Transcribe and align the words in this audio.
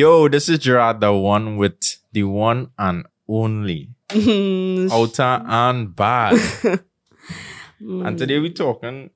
Yo, 0.00 0.28
this 0.28 0.48
is 0.48 0.60
Gerrard, 0.60 1.02
the 1.02 1.12
one 1.12 1.58
with 1.58 1.98
the 2.12 2.22
one 2.22 2.70
and 2.78 3.04
only 3.28 3.90
outer 4.90 5.42
and 5.44 5.94
bad. 5.94 6.40
and 7.80 8.16
today 8.16 8.38
we're 8.38 8.50
talking 8.50 9.10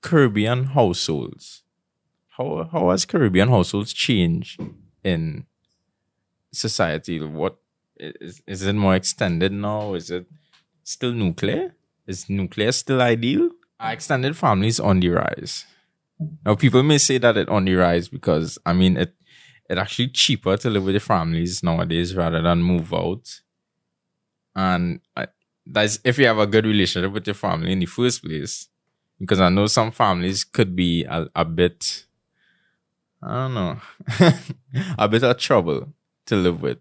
Caribbean 0.00 0.64
households. 0.64 1.62
How 2.38 2.66
how 2.72 2.88
has 2.88 3.04
Caribbean 3.04 3.50
households 3.50 3.92
changed 3.92 4.62
in 5.04 5.44
society? 6.50 7.20
What 7.20 7.58
is 7.98 8.40
is 8.46 8.62
it 8.62 8.72
more 8.72 8.94
extended 8.94 9.52
now? 9.52 9.92
Is 9.92 10.10
it 10.10 10.24
still 10.84 11.12
nuclear? 11.12 11.74
Is 12.06 12.30
nuclear 12.30 12.72
still 12.72 13.02
ideal? 13.02 13.50
Are 13.78 13.92
extended 13.92 14.38
families 14.38 14.80
on 14.80 15.00
the 15.00 15.10
rise? 15.10 15.66
Now 16.44 16.54
people 16.54 16.82
may 16.82 16.98
say 16.98 17.18
that 17.18 17.36
it 17.36 17.48
on 17.48 17.64
the 17.64 17.74
rise 17.74 18.08
because 18.08 18.58
I 18.64 18.72
mean 18.72 18.96
it 18.96 19.14
it 19.68 19.78
actually 19.78 20.08
cheaper 20.08 20.56
to 20.56 20.70
live 20.70 20.84
with 20.84 20.94
the 20.94 21.00
families 21.00 21.62
nowadays 21.62 22.14
rather 22.14 22.42
than 22.42 22.62
move 22.62 22.92
out. 22.92 23.40
And 24.54 25.00
I, 25.16 25.28
that's 25.64 25.98
if 26.04 26.18
you 26.18 26.26
have 26.26 26.38
a 26.38 26.46
good 26.46 26.66
relationship 26.66 27.12
with 27.12 27.26
your 27.26 27.34
family 27.34 27.72
in 27.72 27.78
the 27.78 27.86
first 27.86 28.24
place. 28.24 28.68
Because 29.18 29.40
I 29.40 29.50
know 29.50 29.66
some 29.66 29.92
families 29.92 30.42
could 30.42 30.74
be 30.74 31.04
a, 31.04 31.28
a 31.36 31.44
bit, 31.44 32.06
I 33.22 33.34
don't 33.34 33.54
know, 33.54 33.80
a 34.98 35.08
bit 35.08 35.22
of 35.22 35.38
trouble 35.38 35.92
to 36.26 36.36
live 36.36 36.60
with. 36.60 36.78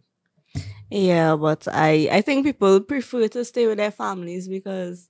Yeah, 0.89 1.35
but 1.35 1.67
I 1.71 2.09
I 2.11 2.21
think 2.21 2.45
people 2.45 2.81
prefer 2.81 3.27
to 3.29 3.45
stay 3.45 3.67
with 3.67 3.77
their 3.77 3.91
families 3.91 4.48
because 4.48 5.07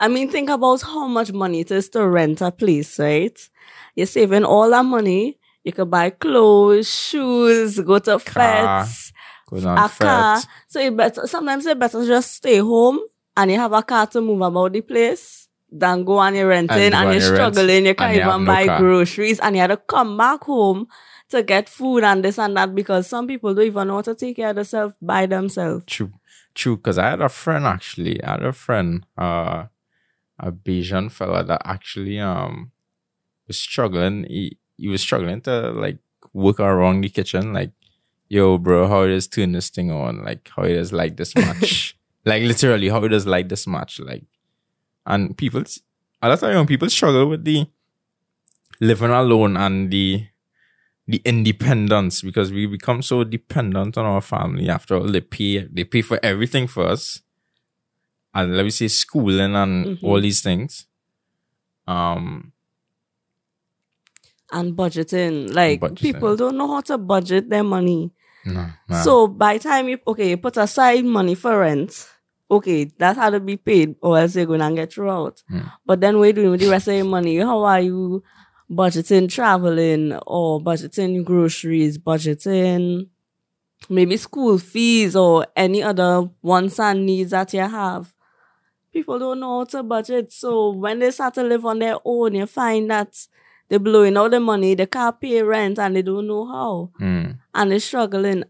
I 0.00 0.08
mean 0.08 0.30
think 0.30 0.48
about 0.48 0.80
how 0.82 1.06
much 1.06 1.32
money 1.32 1.60
it 1.60 1.70
is 1.70 1.90
to 1.90 2.08
rent 2.08 2.40
a 2.40 2.50
place, 2.50 2.98
right? 2.98 3.38
You're 3.94 4.06
saving 4.06 4.44
all 4.44 4.70
that 4.70 4.84
money. 4.84 5.38
You 5.62 5.72
can 5.72 5.90
buy 5.90 6.08
clothes, 6.10 6.88
shoes, 6.92 7.78
go 7.80 7.98
to 7.98 8.18
Car, 8.18 8.82
fetes, 8.84 9.12
a 9.52 9.88
car. 9.90 10.40
So 10.68 10.80
you 10.80 10.90
better 10.92 11.26
sometimes 11.26 11.66
it's 11.66 11.78
better 11.78 12.06
just 12.06 12.32
stay 12.32 12.58
home 12.58 13.00
and 13.36 13.50
you 13.50 13.58
have 13.58 13.72
a 13.74 13.82
car 13.82 14.06
to 14.08 14.20
move 14.22 14.40
about 14.40 14.72
the 14.72 14.80
place 14.80 15.48
than 15.70 16.04
go 16.04 16.18
and 16.20 16.34
you're 16.34 16.48
renting 16.48 16.76
And 16.76 16.94
and, 16.94 17.10
and 17.10 17.12
you're 17.12 17.30
you 17.30 17.36
rent, 17.38 17.54
struggling. 17.54 17.86
You 17.86 17.94
can't 17.94 18.14
have 18.16 18.34
even 18.34 18.44
buy 18.46 18.78
groceries 18.78 19.38
and 19.40 19.54
you 19.54 19.60
had 19.60 19.68
to 19.68 19.76
come 19.76 20.16
back 20.16 20.44
home 20.44 20.88
to 21.28 21.42
get 21.42 21.68
food 21.68 22.04
and 22.04 22.24
this 22.24 22.38
and 22.38 22.56
that 22.56 22.74
because 22.74 23.06
some 23.06 23.26
people 23.26 23.54
don't 23.54 23.66
even 23.66 23.88
know 23.88 23.96
how 23.96 24.02
to 24.02 24.14
take 24.14 24.36
care 24.36 24.50
of 24.50 24.56
themselves 24.56 24.94
by 25.02 25.26
themselves. 25.26 25.84
True, 25.86 26.10
true. 26.54 26.76
Because 26.76 26.98
I 26.98 27.10
had 27.10 27.20
a 27.20 27.28
friend 27.28 27.66
actually. 27.66 28.22
I 28.24 28.30
had 28.32 28.42
a 28.44 28.52
friend, 28.52 29.04
uh, 29.16 29.66
a 30.40 30.50
Bajan 30.50 31.10
fella 31.10 31.44
that 31.44 31.62
actually 31.64 32.18
um 32.18 32.72
was 33.46 33.58
struggling. 33.58 34.24
He 34.24 34.58
he 34.76 34.88
was 34.88 35.00
struggling 35.00 35.40
to 35.42 35.70
like 35.70 35.98
work 36.32 36.60
around 36.60 37.02
the 37.02 37.08
kitchen. 37.08 37.52
Like, 37.52 37.72
yo, 38.28 38.58
bro, 38.58 38.88
how 38.88 39.02
it 39.02 39.10
is 39.10 39.28
turn 39.28 39.52
this 39.52 39.70
thing 39.70 39.90
on? 39.90 40.24
Like, 40.24 40.50
how 40.56 40.64
it 40.64 40.72
is 40.72 40.92
like 40.92 41.16
this 41.16 41.34
much? 41.36 41.96
like 42.24 42.42
literally, 42.42 42.88
how 42.88 43.04
it 43.04 43.12
is 43.12 43.26
like 43.26 43.48
this 43.48 43.66
much? 43.66 44.00
Like, 44.00 44.24
and 45.06 45.36
people, 45.36 45.62
a 46.22 46.28
lot 46.28 46.42
of 46.42 46.52
young 46.52 46.66
people 46.66 46.88
struggle 46.88 47.28
with 47.28 47.44
the 47.44 47.66
living 48.80 49.10
alone 49.10 49.56
and 49.56 49.90
the 49.90 50.26
the 51.06 51.20
independence 51.24 52.22
because 52.22 52.52
we 52.52 52.66
become 52.66 53.02
so 53.02 53.24
dependent 53.24 53.98
on 53.98 54.06
our 54.06 54.20
family. 54.20 54.68
After 54.68 54.96
all, 54.96 55.08
they 55.08 55.20
pay 55.20 55.66
they 55.70 55.84
pay 55.84 56.02
for 56.02 56.20
everything 56.22 56.66
for 56.66 56.86
us, 56.86 57.20
and 58.34 58.56
let 58.56 58.64
me 58.64 58.70
say 58.70 58.88
schooling 58.88 59.54
and 59.56 59.86
Mhm. 59.86 60.04
all 60.04 60.20
these 60.20 60.40
things. 60.40 60.86
Um, 61.86 62.52
And 64.52 64.74
budgeting. 64.76 65.54
Like 65.54 65.80
Budgeting. 65.80 65.96
people 65.98 66.36
don't 66.36 66.56
know 66.56 66.68
how 66.68 66.80
to 66.82 66.98
budget 66.98 67.48
their 67.50 67.62
money. 67.64 68.10
no, 68.44 68.66
nah. 68.88 69.02
So 69.02 69.26
by 69.28 69.58
time 69.58 69.88
you 69.88 69.98
okay, 70.06 70.30
you 70.30 70.36
put 70.36 70.56
aside 70.56 71.04
money 71.04 71.34
for 71.34 71.58
rent. 71.60 72.08
Okay, 72.50 72.84
that 72.98 73.16
had 73.16 73.30
to 73.30 73.40
be 73.40 73.56
paid 73.56 73.94
or 74.02 74.18
else 74.18 74.34
you're 74.34 74.46
gonna 74.46 74.74
get 74.74 74.92
through 74.92 75.10
out. 75.10 75.42
Mm. 75.52 75.70
But 75.86 76.00
then 76.00 76.18
what 76.18 76.26
you 76.26 76.32
doing 76.32 76.50
with 76.50 76.60
the 76.60 76.68
rest 76.70 76.88
of 76.88 76.94
your 76.94 77.04
money? 77.04 77.36
How 77.38 77.62
are 77.62 77.80
you 77.80 78.24
budgeting 78.68 79.28
traveling 79.28 80.14
or 80.26 80.60
budgeting 80.60 81.24
groceries, 81.24 81.98
budgeting 81.98 83.06
maybe 83.88 84.16
school 84.16 84.58
fees 84.58 85.14
or 85.14 85.46
any 85.54 85.82
other 85.82 86.28
wants 86.42 86.80
and 86.80 87.06
needs 87.06 87.30
that 87.30 87.52
you 87.54 87.60
have? 87.60 88.12
People 88.92 89.18
don't 89.18 89.40
know 89.40 89.58
how 89.58 89.64
to 89.64 89.82
budget. 89.82 90.32
So 90.32 90.70
when 90.70 90.98
they 90.98 91.10
start 91.10 91.34
to 91.34 91.42
live 91.42 91.64
on 91.64 91.78
their 91.78 91.96
own, 92.04 92.34
you 92.34 92.46
find 92.46 92.90
that 92.90 93.14
they're 93.68 93.78
blowing 93.78 94.16
all 94.16 94.28
the 94.28 94.40
money, 94.40 94.74
they 94.74 94.86
can't 94.86 95.20
pay 95.20 95.42
rent 95.42 95.78
and 95.78 95.94
they 95.94 96.02
don't 96.02 96.26
know 96.26 96.44
how 96.46 96.90
Mm. 97.00 97.38
and 97.54 97.70
they're 97.70 97.78
struggling. 97.80 98.44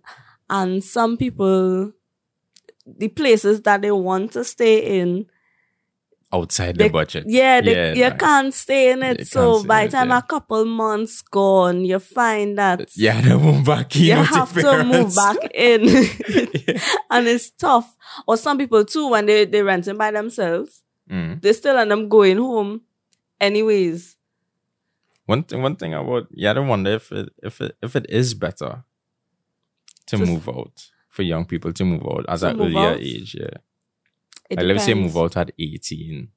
And 0.49 0.83
some 0.83 1.17
people, 1.17 1.93
the 2.87 3.09
places 3.09 3.61
that 3.63 3.83
they 3.83 3.91
want 3.93 4.33
to 4.33 4.45
stay 4.45 4.99
in, 5.01 5.27
outside 6.33 6.77
they, 6.77 6.85
the 6.87 6.93
budget. 6.93 7.25
yeah, 7.27 7.61
they, 7.61 7.75
Yeah, 7.75 7.93
you 7.95 8.11
nah. 8.11 8.17
can't 8.17 8.55
stay 8.55 8.93
in 8.93 9.03
it. 9.03 9.27
So 9.27 9.65
by 9.65 9.83
the 9.83 9.89
it, 9.89 9.91
time 9.99 10.11
yeah. 10.11 10.19
a 10.19 10.23
couple 10.23 10.65
months 10.65 11.23
gone, 11.23 11.85
you 11.85 11.99
find 11.99 12.57
that 12.59 12.89
Yeah, 12.97 13.21
they 13.21 13.37
move 13.37 13.65
back 13.65 13.97
in. 13.97 14.03
you 14.05 14.15
have 14.15 14.53
to 14.55 14.85
move 14.85 15.15
back 15.15 15.39
in, 15.55 15.81
and 17.11 17.27
it's 17.27 17.51
tough. 17.51 17.97
Or 18.27 18.37
some 18.37 18.59
people 18.59 18.85
too, 18.85 19.09
when 19.11 19.27
they 19.27 19.45
they 19.45 19.63
renting 19.63 19.97
by 19.99 20.11
themselves, 20.11 20.83
Mm. 21.11 21.43
they 21.43 21.53
still 21.53 21.77
end 21.77 21.93
up 21.93 22.09
going 22.09 22.37
home, 22.39 22.83
anyways. 23.41 24.17
One 25.27 25.43
thing, 25.43 25.61
one 25.63 25.75
thing 25.75 25.93
about 25.95 26.29
yeah, 26.31 26.53
I 26.53 26.59
wonder 26.61 26.93
if 26.93 27.11
it 27.11 27.31
if 27.43 27.61
it 27.61 27.77
if 27.83 27.97
it 27.97 28.07
is 28.09 28.35
better 28.35 28.85
to 30.07 30.17
Just- 30.17 30.31
move 30.31 30.49
out 30.49 30.91
for 31.09 31.23
young 31.25 31.45
people 31.45 31.73
to 31.73 31.85
move 31.85 32.03
out 32.09 32.27
as 32.29 32.41
To 32.43 32.51
an 32.51 32.61
earlier 32.61 32.79
out? 32.95 33.01
age. 33.01 33.35
Yeah. 33.39 33.59
It 34.51 34.57
like, 34.59 34.67
let's 34.67 34.85
say 34.85 34.95
move 34.95 35.17
out 35.17 35.37
at 35.37 35.53
18 35.59 36.29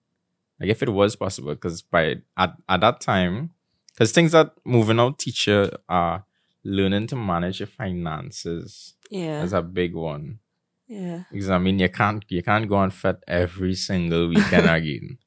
like 0.60 0.70
if 0.70 0.84
it 0.84 0.90
was 0.90 1.16
possible 1.16 1.54
because 1.56 1.82
by 1.82 2.18
at, 2.38 2.54
at 2.70 2.80
that 2.82 3.02
time 3.02 3.50
because 3.92 4.12
things 4.12 4.32
that 4.32 4.54
moving 4.64 5.00
out 5.00 5.20
teach 5.20 5.48
you 5.48 5.70
are 5.90 6.24
learning 6.64 7.08
to 7.08 7.16
manage 7.16 7.60
your 7.60 7.68
finances 7.68 8.94
Yeah, 9.10 9.44
is 9.44 9.52
a 9.54 9.62
big 9.62 9.94
one. 9.96 10.40
Yeah. 10.88 11.24
because 11.32 11.50
i 11.50 11.58
mean 11.58 11.80
you 11.80 11.90
can't 11.90 12.24
you 12.30 12.44
can't 12.44 12.70
go 12.70 12.76
on 12.76 12.92
fete 12.92 13.24
every 13.28 13.74
single 13.76 14.28
weekend 14.30 14.70
again. 14.78 15.18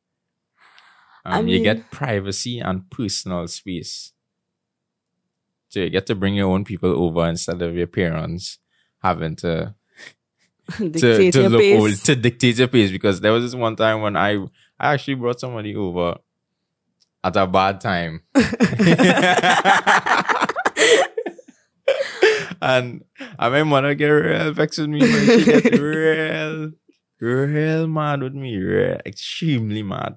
Um, 1.25 1.47
I 1.47 1.51
you 1.51 1.61
get 1.63 1.91
privacy 1.91 2.61
and 2.61 2.89
personal 2.89 3.49
space. 3.49 4.13
So 5.71 5.81
you 5.81 5.91
get 5.91 6.07
to 6.07 6.15
bring 6.15 6.35
your 6.37 6.51
own 6.53 6.65
people 6.65 6.91
over 7.05 7.27
instead 7.27 7.61
of 7.63 7.75
your 7.75 7.89
parents 7.89 8.59
having 9.03 9.35
to 9.37 9.75
to, 10.77 10.89
Dictate 10.89 11.33
to 11.35 11.41
your 11.41 11.49
look 11.51 11.61
pace. 11.61 11.81
old, 11.81 12.05
to 12.05 12.17
dictate 12.17 12.59
your 12.59 12.69
pace 12.69 12.91
because 12.91 13.21
there 13.21 13.33
was 13.33 13.45
this 13.45 13.55
one 13.55 13.77
time 13.77 14.01
when 14.01 14.17
I 14.17 14.37
I 14.79 14.95
actually 14.95 15.15
brought 15.15 15.41
somebody 15.41 15.75
over 15.77 16.17
at 17.25 17.37
a 17.37 17.47
bad 17.47 17.81
time. 17.81 18.23
and 22.63 23.05
I 23.39 23.49
made 23.49 23.65
mother 23.65 23.95
get 23.95 24.09
real 24.09 24.53
vexed 24.53 24.79
with 24.79 24.89
me 24.89 25.01
when 25.01 25.27
she 25.27 25.45
get 25.45 25.79
real 25.79 26.73
real 27.21 27.87
mad 27.87 28.23
with 28.23 28.35
me, 28.35 28.57
real 28.57 28.99
extremely 29.07 29.83
mad. 29.83 30.17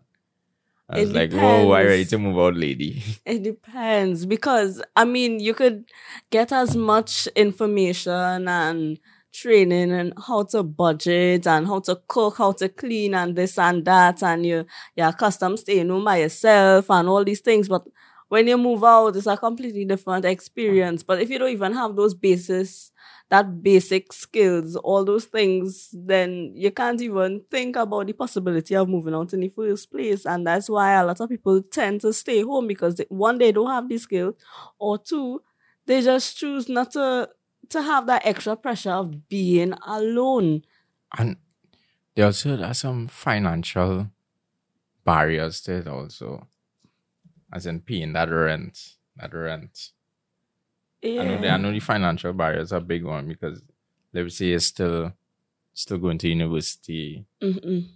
I 0.89 0.99
It 0.99 1.01
was 1.01 1.11
like, 1.13 1.31
whoa, 1.33 1.71
I 1.71 1.83
ready 1.83 2.03
depends. 2.03 2.09
to 2.09 2.17
move 2.17 2.39
out, 2.39 2.55
lady. 2.55 3.03
It 3.25 3.43
depends 3.43 4.25
because 4.25 4.81
I 4.95 5.05
mean 5.05 5.39
you 5.39 5.53
could 5.53 5.85
get 6.31 6.51
as 6.51 6.75
much 6.75 7.27
information 7.35 8.47
and 8.47 8.99
training 9.33 9.91
and 9.91 10.13
how 10.27 10.43
to 10.43 10.63
budget 10.63 11.47
and 11.47 11.67
how 11.67 11.79
to 11.81 11.99
cook, 12.07 12.37
how 12.37 12.51
to 12.53 12.69
clean 12.69 13.13
and 13.13 13.35
this 13.35 13.57
and 13.57 13.85
that 13.85 14.21
and 14.23 14.45
you 14.45 14.65
you're 14.95 15.07
accustomed 15.07 15.59
staying 15.59 15.89
home 15.89 16.03
by 16.05 16.17
yourself 16.17 16.89
and 16.89 17.07
all 17.09 17.23
these 17.23 17.41
things. 17.41 17.67
But 17.69 17.83
when 18.27 18.47
you 18.47 18.57
move 18.57 18.83
out, 18.83 19.15
it's 19.15 19.25
a 19.27 19.37
completely 19.37 19.85
different 19.85 20.25
experience. 20.25 21.01
But 21.03 21.21
if 21.21 21.29
you 21.29 21.39
don't 21.39 21.49
even 21.49 21.73
have 21.73 21.95
those 21.95 22.13
basis, 22.13 22.91
that 23.29 23.63
basic 23.63 24.13
skills, 24.13 24.75
all 24.75 25.03
those 25.03 25.25
things, 25.25 25.89
then 25.93 26.51
you 26.55 26.71
can't 26.71 27.01
even 27.01 27.41
think 27.49 27.75
about 27.75 28.05
the 28.07 28.13
possibility 28.13 28.75
of 28.75 28.87
moving 28.89 29.15
out 29.15 29.33
in 29.33 29.39
the 29.39 29.49
first 29.49 29.91
place. 29.91 30.25
And 30.25 30.45
that's 30.45 30.69
why 30.69 30.93
a 30.93 31.05
lot 31.05 31.19
of 31.21 31.29
people 31.29 31.61
tend 31.71 32.01
to 32.01 32.13
stay 32.13 32.41
home 32.43 32.67
because 32.67 32.95
they, 32.95 33.05
one, 33.09 33.37
they 33.39 33.51
don't 33.51 33.69
have 33.69 33.89
the 33.89 33.97
skill, 33.97 34.33
or 34.79 34.97
two, 34.99 35.41
they 35.85 36.01
just 36.01 36.37
choose 36.37 36.69
not 36.69 36.91
to 36.91 37.29
to 37.69 37.81
have 37.81 38.07
that 38.07 38.25
extra 38.25 38.55
pressure 38.55 38.91
of 38.91 39.27
being 39.29 39.73
alone. 39.85 40.63
And 41.17 41.37
there 42.15 42.25
also 42.25 42.61
are 42.61 42.73
some 42.73 43.07
financial 43.07 44.07
barriers 45.05 45.61
to 45.61 45.73
it 45.77 45.87
also. 45.87 46.47
As 47.51 47.65
in 47.65 47.81
paying 47.81 48.13
that 48.13 48.29
rent. 48.29 48.95
That 49.17 49.33
rent. 49.33 49.91
Yeah. 51.01 51.21
I 51.21 51.25
know, 51.25 51.41
the, 51.41 51.49
I 51.49 51.57
know 51.57 51.71
the 51.71 51.79
financial 51.79 52.33
barriers 52.33 52.73
are 52.73 52.77
a 52.77 52.81
big 52.81 53.05
one 53.05 53.27
because 53.27 53.61
let 54.13 54.23
me 54.23 54.29
say 54.29 54.47
you're 54.47 54.59
still 54.59 55.13
still 55.73 55.97
going 55.97 56.17
to 56.17 56.27
university 56.27 57.25
Mm-mm. 57.41 57.87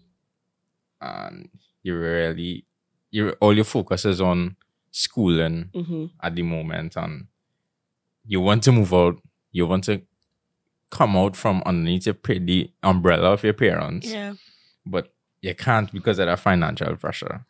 and 1.01 1.49
you 1.81 1.97
really 1.97 2.65
you 3.11 3.31
all 3.41 3.53
your 3.53 3.65
focus 3.65 4.05
is 4.05 4.21
on 4.21 4.55
schooling 4.89 5.69
hmm 5.73 6.05
at 6.21 6.33
the 6.35 6.43
moment 6.43 6.95
and 6.95 7.27
you 8.25 8.39
want 8.39 8.63
to 8.63 8.71
move 8.71 8.93
out, 8.93 9.19
you 9.53 9.65
want 9.65 9.85
to 9.85 10.01
come 10.89 11.15
out 11.15 11.35
from 11.35 11.63
underneath 11.65 12.05
your, 12.05 12.15
the 12.25 12.69
umbrella 12.83 13.31
of 13.31 13.44
your 13.44 13.53
parents, 13.53 14.07
Yeah. 14.11 14.33
but 14.85 15.13
you 15.41 15.55
can't 15.55 15.91
because 15.91 16.19
of 16.19 16.25
that 16.27 16.39
financial 16.39 16.95
pressure. 16.97 17.45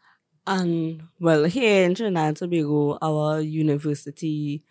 And 0.45 1.03
well, 1.19 1.45
here 1.45 1.85
in 1.85 1.95
Trinidad 1.95 2.27
and 2.27 2.37
Tobago, 2.37 2.97
our 3.01 3.39
university 3.39 4.63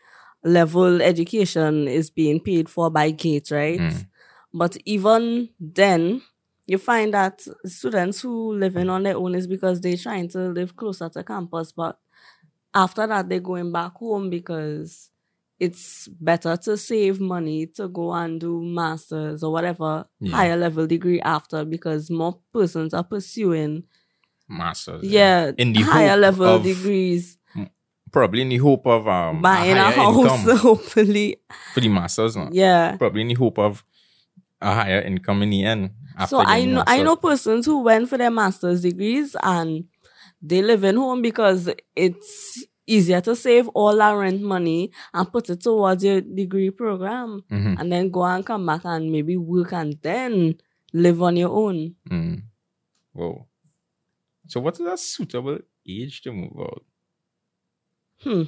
level 0.44 1.00
education 1.02 1.88
is 1.88 2.10
being 2.10 2.40
paid 2.40 2.68
for 2.68 2.90
by 2.90 3.10
Gates, 3.10 3.50
right? 3.50 3.78
Mm. 3.80 4.06
But 4.52 4.76
even 4.84 5.48
then, 5.58 6.22
you 6.66 6.78
find 6.78 7.14
that 7.14 7.42
students 7.64 8.20
who 8.20 8.52
living 8.54 8.90
on 8.90 9.02
their 9.04 9.16
own 9.16 9.34
is 9.34 9.46
because 9.46 9.80
they're 9.80 9.96
trying 9.96 10.28
to 10.30 10.38
live 10.48 10.76
closer 10.76 11.08
to 11.08 11.24
campus. 11.24 11.72
But 11.72 11.98
after 12.74 13.06
that, 13.06 13.28
they're 13.28 13.40
going 13.40 13.72
back 13.72 13.92
home 13.94 14.30
because 14.30 15.10
it's 15.64 16.08
better 16.20 16.56
to 16.56 16.76
save 16.76 17.20
money 17.20 17.66
to 17.76 17.88
go 17.88 18.12
and 18.12 18.40
do 18.40 18.60
masters 18.80 19.42
or 19.44 19.52
whatever 19.52 19.90
Yeah. 20.20 20.36
higher 20.36 20.56
level 20.56 20.86
degree 20.86 21.20
after 21.20 21.64
because 21.64 22.10
more 22.10 22.34
persons 22.52 22.92
are 22.94 23.04
pursuing 23.04 23.84
Masters. 24.48 25.02
yeah, 25.04 25.52
In 25.56 25.72
the 25.72 25.80
higher 25.82 26.16
level 26.16 26.46
of 26.46 26.62
degrees, 26.62 27.38
Probably 28.10 28.42
in 28.42 28.50
the 28.50 28.58
hope 28.58 28.86
of 28.86 29.08
um, 29.08 29.40
buying 29.40 29.72
a 29.78 29.84
higher 29.84 29.94
house, 30.12 30.60
hopefully. 30.60 31.36
for 31.72 31.80
the 31.80 31.88
masters. 31.88 32.36
No? 32.36 32.50
Yeah. 32.52 32.96
Probably 32.98 33.22
in 33.22 33.28
the 33.28 33.34
hope 33.34 33.58
of 33.58 33.82
a 34.60 34.74
higher 34.74 35.00
income 35.00 35.40
in 35.42 35.48
the 35.50 35.64
end. 35.64 35.90
So 36.28 36.40
I 36.40 36.66
know 36.66 36.84
I 36.86 37.02
know 37.02 37.16
persons 37.16 37.64
who 37.64 37.82
went 37.82 38.10
for 38.10 38.18
their 38.18 38.30
master's 38.30 38.82
degrees 38.82 39.34
and 39.42 39.84
they 40.42 40.60
live 40.60 40.84
in 40.84 40.96
home 40.96 41.22
because 41.22 41.70
it's 41.96 42.62
easier 42.86 43.20
to 43.20 43.34
save 43.36 43.68
all 43.68 43.96
that 43.96 44.12
rent 44.12 44.42
money 44.42 44.90
and 45.14 45.30
put 45.32 45.48
it 45.50 45.60
towards 45.60 46.02
your 46.04 46.20
degree 46.20 46.70
program 46.70 47.42
Mhm. 47.50 47.78
and 47.80 47.92
then 47.92 48.10
go 48.10 48.24
and 48.24 48.44
come 48.44 48.66
back 48.66 48.82
and 48.84 49.10
maybe 49.12 49.36
work 49.36 49.72
and 49.72 49.98
then 50.02 50.54
live 50.92 51.22
on 51.22 51.36
your 51.36 51.50
own. 51.50 51.94
Mm. 52.10 52.42
Whoa. 53.12 53.46
So 54.48 54.60
what 54.60 54.74
is 54.80 54.86
a 54.86 54.96
suitable 54.96 55.58
age 55.88 56.22
to 56.22 56.32
move 56.32 56.52
out? 56.58 56.84
Hmm. 58.20 58.42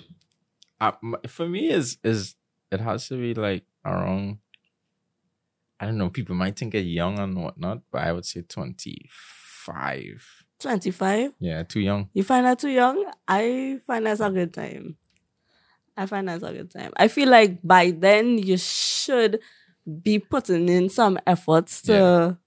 Uh, 0.81 0.93
for 1.29 1.49
me 1.49 1.71
is 1.71 1.99
is 2.05 2.37
it 2.71 2.81
has 2.81 3.09
to 3.09 3.17
be 3.17 3.35
like 3.35 3.65
around 3.85 4.39
I 5.81 5.87
don't 5.87 5.99
know, 5.99 6.09
people 6.11 6.35
might 6.37 6.57
think 6.59 6.75
it 6.75 6.81
young 6.87 7.19
and 7.19 7.37
whatnot, 7.43 7.83
but 7.91 8.03
I 8.03 8.13
would 8.13 8.25
say 8.25 8.43
twenty 8.43 9.09
five. 9.11 10.44
25. 10.61 11.33
Yeah, 11.41 11.63
too 11.65 11.81
young. 11.81 12.09
You 12.15 12.23
find 12.23 12.47
that 12.47 12.59
too 12.59 12.71
young? 12.71 13.05
I 13.29 13.79
find 13.87 14.07
that's 14.07 14.21
a 14.21 14.31
good 14.31 14.53
time. 14.55 14.97
I 15.97 16.07
find 16.07 16.29
that's 16.29 16.43
a 16.43 16.53
good 16.53 16.71
time. 16.71 16.93
I 16.97 17.09
feel 17.09 17.29
like 17.29 17.59
by 17.63 17.91
then 17.93 18.39
you 18.39 18.57
should 18.57 19.41
be 20.03 20.19
putting 20.19 20.69
in 20.69 20.89
some 20.89 21.19
efforts 21.27 21.83
to 21.83 22.39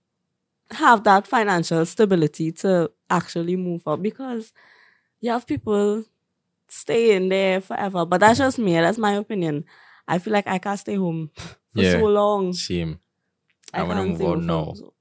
have 0.71 1.03
that 1.05 1.27
financial 1.27 1.85
stability 1.85 2.51
to 2.51 2.91
actually 3.09 3.55
move 3.55 3.87
up 3.87 4.01
because 4.01 4.51
you 5.21 5.31
have 5.31 5.47
people 5.47 6.03
staying 6.67 7.29
there 7.29 7.61
forever. 7.61 8.05
But 8.05 8.19
that's 8.19 8.39
just 8.39 8.59
me. 8.59 8.73
That's 8.73 8.97
my 8.97 9.13
opinion. 9.13 9.63
I 10.07 10.19
feel 10.19 10.33
like 10.33 10.47
I 10.47 10.57
can't 10.57 10.79
stay 10.79 10.95
home 10.95 11.29
for 11.37 11.81
Yeah. 11.81 11.93
so 11.99 12.05
long. 12.07 12.51
Same. 12.53 12.99
I 13.73 13.83
wanna 13.83 14.03
move 14.05 14.17
stay 14.17 14.27
out 14.27 14.41
now. 14.41 14.73
so- 14.75 14.93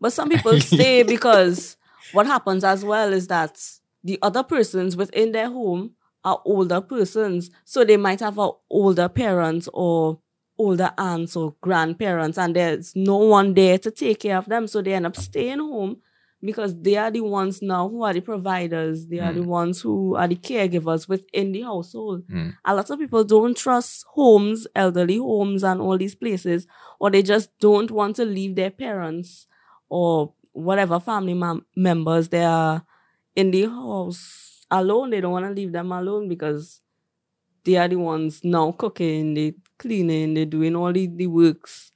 But 0.00 0.12
some 0.12 0.28
people 0.28 0.60
stay 0.60 1.02
because 1.14 1.77
what 2.12 2.26
happens 2.26 2.64
as 2.64 2.84
well 2.84 3.12
is 3.12 3.26
that 3.28 3.60
the 4.04 4.18
other 4.22 4.42
persons 4.42 4.96
within 4.96 5.32
their 5.32 5.48
home 5.48 5.92
are 6.24 6.40
older 6.44 6.80
persons. 6.80 7.50
So 7.64 7.84
they 7.84 7.96
might 7.96 8.20
have 8.20 8.38
a 8.38 8.50
older 8.70 9.08
parents 9.08 9.68
or 9.72 10.20
older 10.58 10.92
aunts 10.98 11.36
or 11.36 11.54
grandparents 11.60 12.36
and 12.36 12.56
there's 12.56 12.94
no 12.96 13.16
one 13.16 13.54
there 13.54 13.78
to 13.78 13.90
take 13.90 14.20
care 14.20 14.36
of 14.36 14.46
them. 14.46 14.66
So 14.66 14.82
they 14.82 14.94
end 14.94 15.06
up 15.06 15.16
staying 15.16 15.60
home 15.60 15.98
because 16.42 16.80
they 16.80 16.96
are 16.96 17.10
the 17.10 17.20
ones 17.20 17.62
now 17.62 17.88
who 17.88 18.02
are 18.02 18.12
the 18.12 18.20
providers. 18.20 19.06
They 19.06 19.18
are 19.18 19.32
the 19.32 19.42
ones 19.42 19.80
who 19.80 20.16
are 20.16 20.28
the 20.28 20.36
caregivers 20.36 21.08
within 21.08 21.52
the 21.52 21.62
household. 21.62 22.26
Mm. 22.28 22.54
A 22.64 22.74
lot 22.74 22.90
of 22.90 22.98
people 22.98 23.24
don't 23.24 23.56
trust 23.56 24.04
homes, 24.08 24.66
elderly 24.74 25.18
homes 25.18 25.64
and 25.64 25.80
all 25.80 25.98
these 25.98 26.14
places, 26.14 26.66
or 27.00 27.10
they 27.10 27.22
just 27.22 27.50
don't 27.58 27.90
want 27.90 28.16
to 28.16 28.24
leave 28.24 28.54
their 28.54 28.70
parents 28.70 29.46
or 29.88 30.32
whatever 30.58 31.00
family 31.00 31.34
mem- 31.34 31.66
members 31.76 32.28
they 32.28 32.44
are 32.44 32.84
in 33.36 33.50
the 33.50 33.66
house 33.66 34.64
alone. 34.70 35.10
They 35.10 35.20
don't 35.20 35.32
want 35.32 35.46
to 35.46 35.52
leave 35.52 35.72
them 35.72 35.92
alone 35.92 36.28
because 36.28 36.80
they 37.64 37.76
are 37.76 37.88
the 37.88 37.96
ones 37.96 38.42
now 38.44 38.72
cooking, 38.72 39.34
they 39.34 39.54
cleaning, 39.78 40.34
they 40.34 40.44
doing 40.44 40.76
all 40.76 40.92
the, 40.92 41.06
the 41.06 41.26
works. 41.26 41.92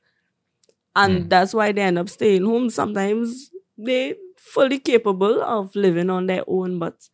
And 0.94 1.24
Mm. 1.24 1.28
that's 1.30 1.54
why 1.54 1.72
they 1.72 1.82
end 1.82 1.98
up 1.98 2.08
staying 2.08 2.44
home. 2.44 2.68
Sometimes 2.70 3.50
they 3.78 4.16
fully 4.36 4.78
capable 4.78 5.42
of 5.42 5.74
living 5.74 6.10
on 6.10 6.26
their 6.26 6.44
own, 6.46 6.78
but 6.78 7.08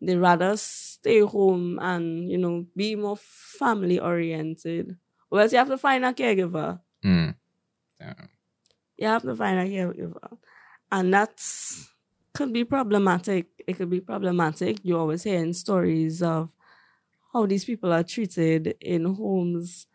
they 0.00 0.16
rather 0.16 0.56
stay 0.56 1.20
home 1.20 1.78
and, 1.82 2.30
you 2.30 2.38
know, 2.38 2.66
be 2.76 2.94
more 2.94 3.16
family 3.16 3.98
oriented. 3.98 4.96
Or 5.30 5.40
else 5.40 5.52
you 5.52 5.58
have 5.58 5.68
to 5.68 5.78
find 5.78 6.04
a 6.04 6.12
caregiver. 6.12 6.80
Mm. 7.04 7.34
You 8.96 9.06
have 9.08 9.22
to 9.22 9.34
find 9.34 9.58
a 9.58 9.64
caregiver. 9.64 10.38
And 10.90 11.12
that's 11.12 11.90
could 12.32 12.52
be 12.52 12.64
problematic. 12.64 13.46
It 13.66 13.76
could 13.76 13.90
be 13.90 14.00
problematic. 14.00 14.78
You're 14.82 15.00
always 15.00 15.24
hearing 15.24 15.52
stories 15.52 16.22
of 16.22 16.50
how 17.32 17.46
these 17.46 17.64
people 17.64 17.92
are 17.92 18.04
treated 18.04 18.76
in 18.80 19.04
homes. 19.04 19.86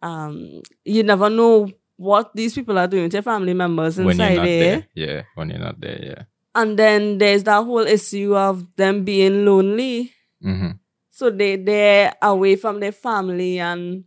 Um, 0.00 0.62
you 0.84 1.02
never 1.02 1.28
know 1.28 1.70
what 1.96 2.30
these 2.34 2.54
people 2.54 2.78
are 2.78 2.86
doing 2.86 3.10
to 3.10 3.22
family 3.22 3.54
members 3.54 3.96
When 3.96 4.06
you're 4.06 4.12
inside 4.12 4.36
not 4.36 4.44
there. 4.44 4.64
there. 4.64 4.86
Yeah, 4.94 5.22
when 5.34 5.50
you're 5.50 5.58
not 5.58 5.80
there, 5.80 6.00
yeah. 6.00 6.22
And 6.54 6.78
then 6.78 7.18
there's 7.18 7.44
that 7.44 7.64
whole 7.64 7.86
issue 7.86 8.36
of 8.36 8.64
them 8.76 9.04
being 9.04 9.44
lonely. 9.44 10.12
Mm-hmm. 10.44 10.70
So 11.10 11.30
they 11.30 11.56
they're 11.56 12.14
away 12.22 12.54
from 12.56 12.78
their 12.78 12.92
family 12.92 13.58
and 13.58 14.04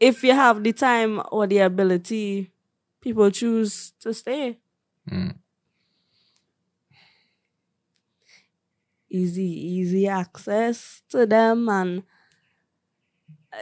if 0.00 0.22
you 0.22 0.32
have 0.32 0.62
the 0.62 0.72
time 0.72 1.22
or 1.30 1.46
the 1.46 1.58
ability, 1.58 2.50
people 3.04 3.30
choose 3.30 3.92
to 4.00 4.12
stay. 4.14 4.58
Mm. 5.10 5.36
Easy, 9.10 9.42
easy 9.78 10.08
access 10.08 11.02
to 11.10 11.26
them 11.26 11.68
and 11.68 12.02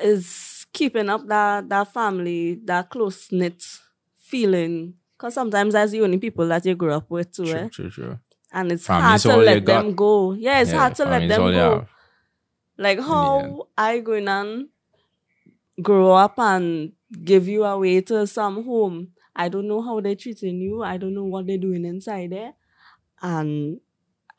is 0.03 0.67
keeping 0.73 1.09
up 1.11 1.27
that 1.29 1.69
that 1.69 1.93
family, 1.93 2.55
that 2.65 2.89
close 2.89 3.31
knit 3.31 3.63
feeling. 4.17 4.95
Cause 5.19 5.35
sometimes 5.35 5.75
that's 5.75 5.93
the 5.93 6.01
only 6.01 6.19
people 6.19 6.47
that 6.49 6.65
you 6.65 6.75
grew 6.75 6.93
up 6.95 7.11
with 7.11 7.33
too, 7.33 7.45
True, 7.45 7.55
eh? 7.55 7.69
true, 7.69 7.91
true. 7.91 8.19
And 8.53 8.73
it's 8.73 8.87
Family's 8.87 9.23
hard 9.25 9.39
to 9.39 9.45
let 9.45 9.67
them 9.67 9.89
got. 9.91 9.97
go. 9.97 10.33
Yeah, 10.33 10.61
it's 10.61 10.73
Yeah, 10.73 10.79
hard 10.79 10.95
to 10.97 11.05
let 11.05 11.29
them 11.29 11.41
go. 11.53 11.87
Like 12.79 12.99
how 13.01 13.69
I 13.77 13.99
going 14.01 14.29
and 14.29 14.69
grow 15.83 16.13
up 16.13 16.39
and 16.39 16.93
give 17.25 17.49
you 17.49 17.65
away 17.65 18.01
to 18.03 18.27
some 18.27 18.65
home. 18.65 19.09
I 19.35 19.49
don't 19.49 19.69
know 19.69 19.83
how 19.83 20.01
they're 20.01 20.15
treating 20.15 20.61
you. 20.61 20.83
I 20.83 20.97
don't 20.97 21.15
know 21.15 21.25
what 21.25 21.47
they're 21.47 21.59
doing 21.59 21.85
inside 21.85 22.31
there. 22.31 22.55
And 23.21 23.81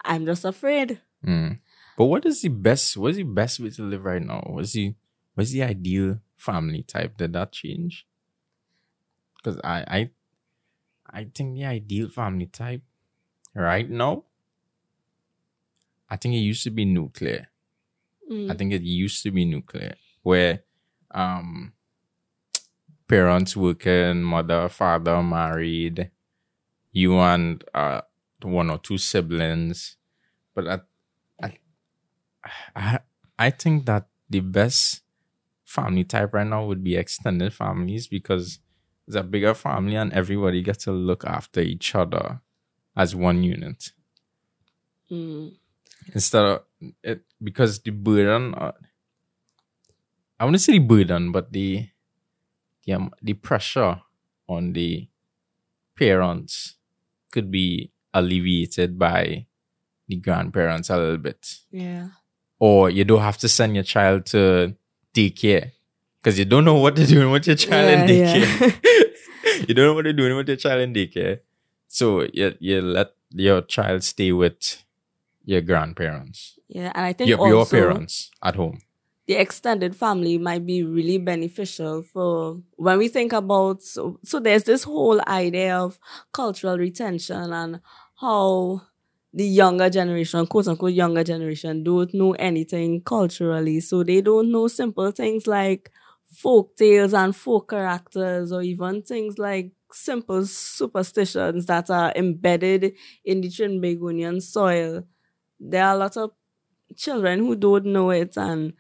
I'm 0.04 0.26
just 0.26 0.46
afraid. 0.46 1.02
Mm. 1.26 1.60
But 1.98 2.06
what 2.06 2.26
is 2.26 2.42
the 2.42 2.50
best? 2.50 2.98
What 2.98 3.12
is 3.12 3.18
the 3.18 3.24
best 3.24 3.60
way 3.60 3.70
to 3.72 3.84
live 3.84 4.04
right 4.04 4.22
now? 4.22 4.44
What's 4.48 4.74
the 4.74 4.96
what's 5.36 5.52
the 5.52 5.64
ideal 5.64 6.20
family 6.38 6.84
type? 6.84 7.18
Did 7.18 7.34
that 7.34 7.52
change? 7.52 8.08
Because 9.38 9.60
I 9.64 9.86
I 9.88 10.10
I 11.10 11.28
think 11.34 11.56
the 11.56 11.66
ideal 11.66 12.10
family 12.10 12.48
type 12.48 12.82
right 13.56 13.90
now. 13.90 14.26
I 16.10 16.18
think 16.18 16.36
it 16.36 16.40
used 16.40 16.64
to 16.64 16.72
be 16.72 16.86
nuclear. 16.86 17.50
Mm. 18.30 18.52
I 18.52 18.56
think 18.56 18.74
it 18.74 18.82
used 18.82 19.24
to 19.24 19.32
be 19.32 19.46
nuclear, 19.46 19.96
where 20.22 20.64
um 21.12 21.74
parents 23.08 23.56
working, 23.56 24.24
mother, 24.24 24.70
father 24.70 25.22
married, 25.24 26.12
you 26.92 27.20
and 27.20 27.64
uh 27.74 28.02
one 28.42 28.70
or 28.70 28.78
two 28.80 28.98
siblings. 28.98 29.98
But 30.56 30.68
I 30.68 30.80
I 32.76 33.00
I, 33.38 33.50
think 33.52 33.86
that 33.86 34.08
the 34.30 34.40
best 34.42 35.02
family 35.66 36.04
type 36.04 36.34
right 36.34 36.48
now 36.48 36.66
would 36.66 36.84
be 36.84 36.96
extended 36.96 37.54
families 37.54 38.08
because 38.08 38.60
it's 39.08 39.16
a 39.16 39.24
bigger 39.24 39.54
family 39.54 39.96
and 39.96 40.14
everybody 40.14 40.62
gets 40.62 40.84
to 40.86 40.92
look 40.92 41.26
after 41.26 41.62
each 41.62 41.96
other 41.96 42.42
as 42.96 43.16
one 43.16 43.44
unit 43.44 43.92
Mm. 45.12 45.54
instead 46.16 46.44
of 46.46 46.62
it 47.04 47.22
because 47.44 47.80
the 47.82 47.92
burden 47.92 48.56
uh, 48.56 48.72
I 50.40 50.46
want 50.46 50.56
to 50.56 50.60
say 50.60 50.74
the 50.74 50.80
burden 50.80 51.32
but 51.32 51.52
the 51.52 51.88
the, 52.86 52.94
um, 52.94 53.12
the 53.22 53.34
pressure 53.34 54.02
on 54.48 54.74
the 54.74 55.08
parents 55.98 56.76
could 57.32 57.52
be 57.52 57.92
alleviated 58.14 58.98
by 59.00 59.46
the 60.08 60.16
grandparents 60.18 60.90
a 60.90 60.98
little 60.98 61.18
bit 61.18 61.56
Yeah. 61.72 62.10
or 62.60 62.90
you 62.90 63.04
don't 63.04 63.22
have 63.22 63.38
to 63.40 63.48
send 63.50 63.76
your 63.76 63.84
child 63.84 64.26
to 64.28 64.76
daycare 65.14 65.72
because 66.20 66.38
you 66.40 66.46
don't 66.46 66.66
know 66.66 66.76
what 66.76 66.96
they're 66.96 67.08
doing 67.08 67.32
with 67.36 67.48
your 67.48 67.56
child 67.56 67.90
in 67.90 68.10
Yeah, 68.18 68.34
daycare. 68.36 69.68
you 69.68 69.74
don't 69.74 69.86
know 69.86 69.94
what 69.94 70.04
they're 70.04 70.14
doing 70.14 70.36
with 70.36 70.48
your 70.48 70.58
child 70.58 70.82
in 70.82 70.94
daycare. 70.94 71.40
So 71.88 72.26
you, 72.34 72.56
you 72.60 72.82
let 72.82 73.12
your 73.32 73.62
child 73.62 74.04
stay 74.04 74.32
with 74.32 74.84
your 75.46 75.62
grandparents, 75.62 76.58
Yeah, 76.68 76.92
and 76.96 77.06
I 77.06 77.14
think 77.14 77.30
your, 77.30 77.40
also 77.40 77.48
your 77.48 77.66
parents 77.66 78.32
at 78.42 78.56
home. 78.56 78.80
The 79.28 79.36
extended 79.36 79.96
family 79.96 80.38
might 80.38 80.66
be 80.66 80.84
really 80.84 81.18
beneficial 81.18 82.04
for 82.04 82.62
when 82.76 82.98
we 82.98 83.08
think 83.08 83.32
about 83.34 83.82
so, 83.82 84.20
so 84.24 84.40
there's 84.40 84.64
this 84.64 84.84
whole 84.84 85.22
idea 85.28 85.78
of 85.78 85.98
cultural 86.34 86.78
retention 86.78 87.54
and 87.54 87.80
how 88.20 88.82
the 89.34 89.46
younger 89.46 89.90
generation, 89.90 90.46
quote 90.46 90.68
unquote 90.68 90.94
younger 90.94 91.24
generation, 91.24 91.84
don't 91.84 92.14
know 92.14 92.34
anything 92.34 93.02
culturally. 93.02 93.80
So 93.80 94.04
they 94.04 94.22
don't 94.22 94.52
know 94.52 94.68
simple 94.68 95.12
things 95.12 95.48
like 95.48 95.92
folk 96.32 96.76
tales 96.76 97.14
and 97.14 97.36
folk 97.36 97.70
characters 97.70 98.52
or 98.52 98.62
even 98.62 99.02
things 99.02 99.38
like 99.40 99.72
simple 99.92 100.46
superstitions 100.46 101.66
that 101.68 101.90
are 101.90 102.12
embedded 102.16 102.94
in 103.26 103.42
the 103.42 103.48
Trinbagonian 103.50 104.42
soil. 104.42 105.04
There 105.60 105.84
are 105.86 105.96
a 105.96 105.98
lot 105.98 106.18
of 106.18 106.32
children 106.96 107.40
who 107.40 107.56
don't 107.56 107.86
know 107.86 108.12
it 108.12 108.38
and 108.38 108.74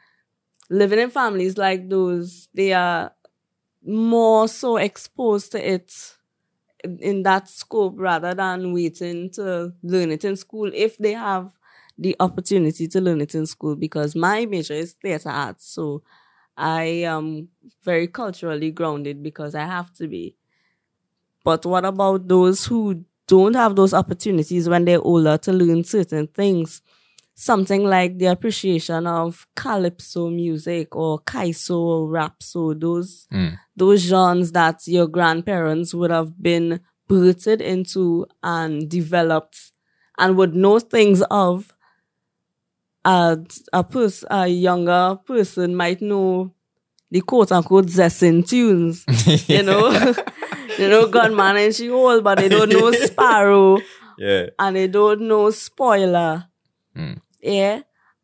living 0.70 1.00
in 1.00 1.10
families 1.10 1.58
like 1.58 1.90
those, 1.90 2.48
they 2.54 2.74
are 2.74 3.12
more 3.86 4.48
so 4.48 4.78
exposed 4.78 5.52
to 5.54 5.74
it 5.74 5.94
in- 7.02 7.24
that 7.24 7.48
scope 7.50 7.96
rather 7.98 8.34
than 8.34 8.74
waiting 8.74 9.30
to 9.32 9.74
learn 9.84 10.12
it 10.12 10.26
in 10.26 10.36
school 10.36 10.70
if 10.74 10.98
they 10.98 11.14
have 11.14 11.52
the 11.98 12.16
opportunity 12.20 12.88
to 12.88 13.00
learn 13.02 13.22
it 13.22 13.36
in 13.36 13.46
school 13.46 13.76
because 13.76 14.16
my 14.16 14.46
major 14.46 14.74
is 14.74 14.94
theater 14.94 15.30
arts. 15.30 15.68
So 15.68 16.04
i 16.58 16.84
am 16.84 17.50
very 17.84 18.08
culturally 18.08 18.72
grounded 18.72 19.24
because 19.24 19.56
i 19.56 19.66
have 19.66 19.94
to 19.94 20.08
be. 20.08 20.36
But 21.44 21.66
what 21.66 21.86
about 21.86 22.28
those 22.28 22.66
who 22.66 23.04
don't 23.28 23.56
have 23.56 23.76
those 23.76 23.94
opportunities 23.94 24.68
when 24.70 24.86
they're 24.86 25.02
older 25.02 25.38
to 25.40 25.54
learn 25.54 25.84
certain 25.84 26.28
things 26.28 26.82
something 27.36 27.84
like 27.84 28.18
the 28.20 28.26
appreciation 28.28 29.08
of 29.08 29.48
calypso 29.56 30.30
music 30.30 30.96
or 30.96 31.20
kaiso 31.20 31.78
or 31.78 32.08
rapso 32.10 32.80
those 32.80 33.28
Mm. 33.32 33.58
those 33.76 34.02
genres 34.02 34.52
that 34.52 34.80
your 34.88 35.08
grandparents 35.08 35.94
would 35.94 36.12
have 36.12 36.42
been 36.42 36.80
birthed 37.10 37.60
into 37.62 38.26
and 38.44 38.90
developed 38.90 39.72
and 40.18 40.38
would 40.38 40.56
know 40.56 40.80
things 40.80 41.22
of 41.32 41.74
uh, 43.06 43.36
a 43.74 43.84
pers- 43.84 44.24
a 44.30 44.48
younger 44.48 45.18
person 45.26 45.76
might 45.76 46.02
know 46.02 46.54
the 47.12 47.22
quote 47.22 47.52
unquote 47.52 47.88
zessin 47.88 48.48
tunes 48.48 49.04
you 49.50 49.62
know 49.64 49.90
you 50.80 50.88
know 50.88 51.08
gunman 51.08 51.58
and 51.58 51.76
she 51.76 51.90
old 51.90 52.24
but 52.24 52.38
they 52.38 52.48
don't 52.50 52.70
know 52.70 52.92
sparrow 53.08 53.78
yeah. 54.18 54.46
and 54.60 54.76
they 54.76 54.88
don't 54.88 55.22
know 55.22 55.50
spoiler. 55.50 56.46
Mm. 56.98 57.20
Yeah. 57.42 57.82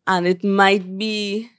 And 0.08 0.28
it 0.28 0.44
might 0.44 0.98
be, 0.98 1.50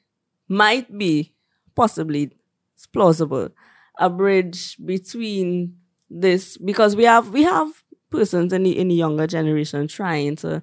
might 0.48 0.96
be, 0.96 1.34
possibly, 1.74 2.32
it's 2.74 2.86
plausible, 2.86 3.50
a 3.98 4.10
bridge 4.10 4.76
between 4.84 5.76
this 6.10 6.56
because 6.56 6.96
we 6.96 7.04
have 7.04 7.28
we 7.30 7.42
have 7.44 7.70
persons 8.10 8.52
in 8.52 8.64
the 8.64 8.76
in 8.76 8.88
the 8.88 8.94
younger 8.94 9.26
generation 9.26 9.86
trying 9.86 10.34
to 10.36 10.62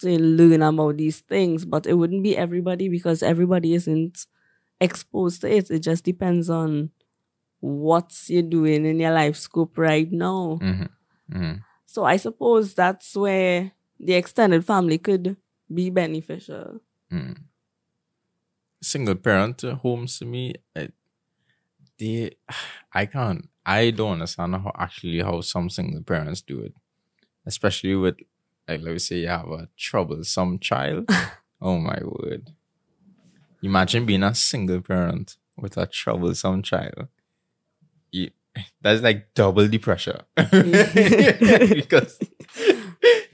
to 0.00 0.18
learn 0.20 0.62
about 0.62 0.96
these 0.98 1.20
things, 1.20 1.64
but 1.64 1.86
it 1.86 1.94
wouldn't 1.94 2.22
be 2.22 2.36
everybody 2.36 2.88
because 2.88 3.22
everybody 3.22 3.74
isn't 3.74 4.26
exposed 4.80 5.42
to 5.42 5.50
it. 5.54 5.70
It 5.70 5.80
just 5.80 6.04
depends 6.04 6.50
on 6.50 6.90
what 7.60 8.12
you're 8.28 8.42
doing 8.42 8.84
in 8.84 8.98
your 9.00 9.12
life 9.12 9.36
scope 9.36 9.78
right 9.78 10.10
now. 10.10 10.58
Mhm. 10.62 10.88
Mhm. 11.32 11.60
So 11.86 12.04
I 12.04 12.16
suppose 12.16 12.74
that's 12.74 13.16
where 13.16 13.72
the 13.98 14.14
extended 14.14 14.64
family 14.64 14.98
could 14.98 15.36
be 15.74 15.90
beneficial. 15.90 16.80
Mm. 17.12 17.36
Single 18.82 19.14
parent 19.16 19.62
homes 19.62 20.18
to 20.18 20.24
me, 20.24 20.54
I, 20.76 20.88
they, 21.98 22.36
I 22.92 23.06
can't, 23.06 23.48
I 23.64 23.90
don't 23.90 24.12
understand 24.12 24.54
how 24.54 24.72
actually 24.78 25.20
how 25.20 25.40
some 25.40 25.70
single 25.70 26.02
parents 26.02 26.42
do 26.42 26.60
it, 26.60 26.74
especially 27.46 27.94
with, 27.94 28.16
like, 28.68 28.82
let 28.82 28.92
me 28.92 28.98
say 28.98 29.16
you 29.16 29.28
have 29.28 29.48
a 29.48 29.68
troublesome 29.76 30.58
child. 30.58 31.08
oh 31.60 31.78
my 31.78 31.98
word! 32.02 32.50
Imagine 33.62 34.04
being 34.04 34.22
a 34.22 34.34
single 34.34 34.80
parent 34.80 35.36
with 35.56 35.76
a 35.76 35.86
troublesome 35.86 36.62
child. 36.62 37.08
You, 38.10 38.30
that's 38.80 39.02
like 39.02 39.34
double 39.34 39.66
the 39.66 39.78
pressure 39.78 40.20
because 40.36 42.18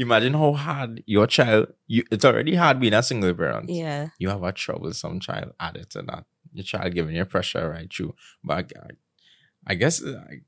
imagine 0.07 0.35
how 0.35 0.53
hard 0.53 1.03
your 1.07 1.27
child 1.27 1.67
you 1.87 2.03
it's 2.11 2.25
already 2.25 2.55
hard 2.55 2.81
being 2.81 2.95
a 2.95 3.03
single 3.03 3.35
parent 3.35 3.69
Yeah. 3.69 4.09
you 4.19 4.29
have 4.29 4.43
a 4.43 4.53
troublesome 4.53 5.21
child 5.21 5.53
added 5.61 5.91
to 5.91 6.03
that 6.03 6.25
your 6.53 6.65
child 6.65 6.95
giving 6.95 7.17
you 7.17 7.25
pressure 7.25 7.69
right 7.71 7.93
through 7.93 8.15
but 8.43 8.73
i, 8.87 8.91
I 9.67 9.75
guess 9.75 10.03
I, 10.05 10.41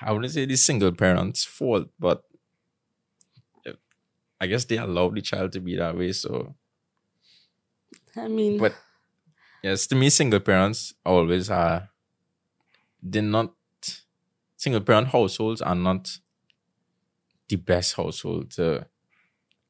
I 0.00 0.12
wouldn't 0.12 0.32
say 0.32 0.46
the 0.46 0.56
single 0.56 0.92
parents 0.92 1.44
fault 1.44 1.88
but 1.98 2.22
i 4.40 4.46
guess 4.46 4.64
they 4.64 4.78
allow 4.78 5.08
the 5.10 5.20
child 5.20 5.52
to 5.52 5.60
be 5.60 5.76
that 5.76 5.96
way 5.96 6.12
so 6.12 6.54
I 8.16 8.28
mean, 8.28 8.58
but 8.58 8.74
yes, 9.62 9.86
to 9.86 9.94
me, 9.94 10.10
single 10.10 10.40
parents 10.40 10.92
always 11.04 11.48
are. 11.48 11.88
They're 13.02 13.22
not 13.22 13.54
single 14.56 14.82
parent 14.82 15.08
households 15.08 15.62
are 15.62 15.74
not 15.74 16.18
the 17.52 17.56
best 17.58 17.94
household 17.96 18.50
to 18.52 18.86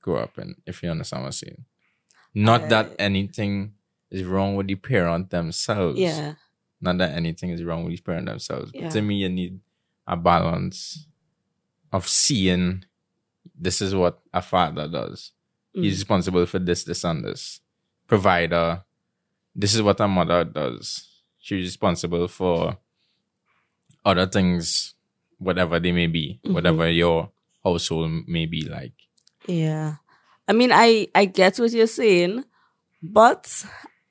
grow 0.00 0.18
up 0.22 0.38
in. 0.38 0.54
If 0.66 0.82
you 0.82 0.90
understand 0.90 1.22
what 1.22 1.26
I'm 1.28 1.32
saying, 1.32 1.64
not 2.34 2.68
that 2.68 2.92
anything 2.98 3.74
is 4.10 4.24
wrong 4.24 4.54
with 4.56 4.68
the 4.68 4.76
parent 4.76 5.30
themselves. 5.30 5.98
yeah. 5.98 6.34
Not 6.80 6.98
that 6.98 7.12
anything 7.16 7.50
is 7.50 7.62
wrong 7.62 7.84
with 7.84 7.96
the 7.96 8.02
parent 8.02 8.26
themselves. 8.26 8.70
Yeah. 8.74 8.88
To 8.90 9.00
me, 9.02 9.14
you 9.16 9.28
need 9.28 9.60
a 10.06 10.16
balance 10.16 11.06
of 11.92 12.08
seeing 12.08 12.84
this 13.58 13.80
is 13.80 13.94
what 13.94 14.20
a 14.32 14.42
father 14.42 14.88
does. 14.88 15.32
He's 15.72 15.94
Mm. 15.94 15.98
responsible 15.98 16.46
for 16.46 16.58
this, 16.58 16.84
this, 16.84 17.04
and 17.04 17.24
this. 17.24 17.60
Provider. 18.08 18.84
This 19.54 19.74
is 19.74 19.82
what 19.82 20.00
a 20.00 20.08
mother 20.08 20.44
does. 20.44 21.08
She's 21.38 21.64
responsible 21.66 22.26
for 22.28 22.78
other 24.04 24.26
things, 24.26 24.94
whatever 25.38 25.78
they 25.78 25.92
may 25.92 26.08
be, 26.08 26.40
Mhm. 26.44 26.52
whatever 26.54 26.90
your 26.90 27.30
household 27.64 28.10
may 28.26 28.46
be 28.46 28.68
like. 28.68 28.94
Yeah. 29.46 29.96
I 30.48 30.52
mean, 30.52 30.70
I, 30.72 31.08
I 31.14 31.24
get 31.24 31.58
what 31.58 31.72
you're 31.72 31.86
saying, 31.86 32.44
but 33.02 33.64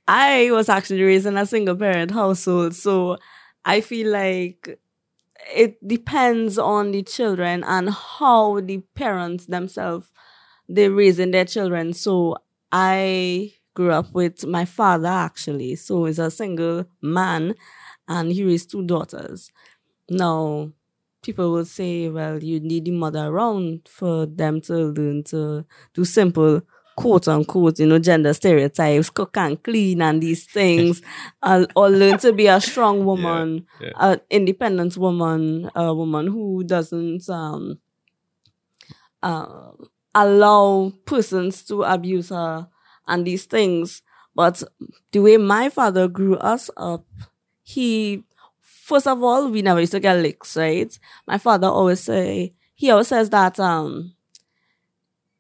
I 0.08 0.50
was 0.52 0.70
actually 0.70 1.04
raised 1.04 1.26
in 1.26 1.38
a 1.38 1.46
single 1.46 1.76
parent 1.76 2.12
household. 2.12 2.76
So 2.76 3.18
I 3.66 3.82
feel 3.82 4.12
like 4.12 4.80
it 5.56 5.86
depends 5.88 6.58
on 6.58 6.92
the 6.92 7.04
children 7.04 7.64
and 7.64 7.90
how 7.90 8.60
the 8.60 8.78
parents 8.96 9.48
themselves 9.48 10.12
they're 10.68 10.92
raising 10.92 11.32
their 11.32 11.46
children. 11.46 11.94
So 11.94 12.38
I 12.72 13.54
grew 13.74 13.92
up 13.92 14.14
with 14.14 14.46
my 14.46 14.66
father 14.66 15.08
actually. 15.08 15.76
So 15.76 16.06
he's 16.06 16.20
a 16.20 16.32
single 16.32 16.86
man 17.02 17.56
and 18.08 18.32
he 18.32 18.44
raised 18.44 18.72
two 18.72 18.86
daughters. 18.86 19.52
Now 20.10 20.72
people 21.22 21.52
will 21.52 21.66
say, 21.66 22.10
well, 22.10 22.44
you 22.44 22.60
need 22.60 22.86
the 22.86 22.92
mother 22.92 23.28
around 23.28 23.88
for 23.88 24.26
them 24.26 24.62
to 24.62 24.74
learn 24.74 25.24
to 25.26 25.66
do 25.94 26.06
simple 26.06 26.62
quote 26.96 27.28
unquote, 27.28 27.80
you 27.80 27.86
know, 27.86 28.00
gender 28.00 28.34
stereotypes, 28.34 29.10
cook 29.10 29.36
and 29.38 29.62
clean 29.64 30.02
and 30.02 30.22
these 30.22 30.46
things, 30.46 31.02
uh, 31.44 31.66
or 31.76 31.90
learn 31.90 32.18
to 32.20 32.34
be 32.34 32.48
a 32.48 32.60
strong 32.62 33.06
woman, 33.06 33.66
yeah. 33.80 33.92
an 33.98 34.22
independent 34.30 34.98
woman, 34.98 35.70
a 35.76 35.94
woman 35.94 36.28
who 36.28 36.64
doesn't 36.64 37.28
um 37.30 37.80
uh, 39.24 39.72
allow 40.16 40.92
persons 41.06 41.64
to 41.64 41.84
abuse 41.84 42.30
her 42.30 42.68
and 43.08 43.26
these 43.26 43.46
things. 43.46 44.02
But 44.36 44.64
the 45.12 45.20
way 45.20 45.38
my 45.38 45.70
father 45.70 46.08
grew 46.08 46.36
us 46.38 46.70
up, 46.78 47.06
he 47.64 48.24
first 48.92 49.08
of 49.08 49.18
all, 49.24 49.50
we 49.50 49.62
never 49.62 49.80
used 49.80 49.94
to 49.94 50.00
get 50.08 50.18
licks, 50.26 50.56
right? 50.58 50.92
My 51.32 51.38
father 51.38 51.68
always 51.68 52.02
say 52.02 52.54
he 52.76 52.90
always 52.92 53.08
says 53.08 53.30
that 53.30 53.60
um 53.60 54.14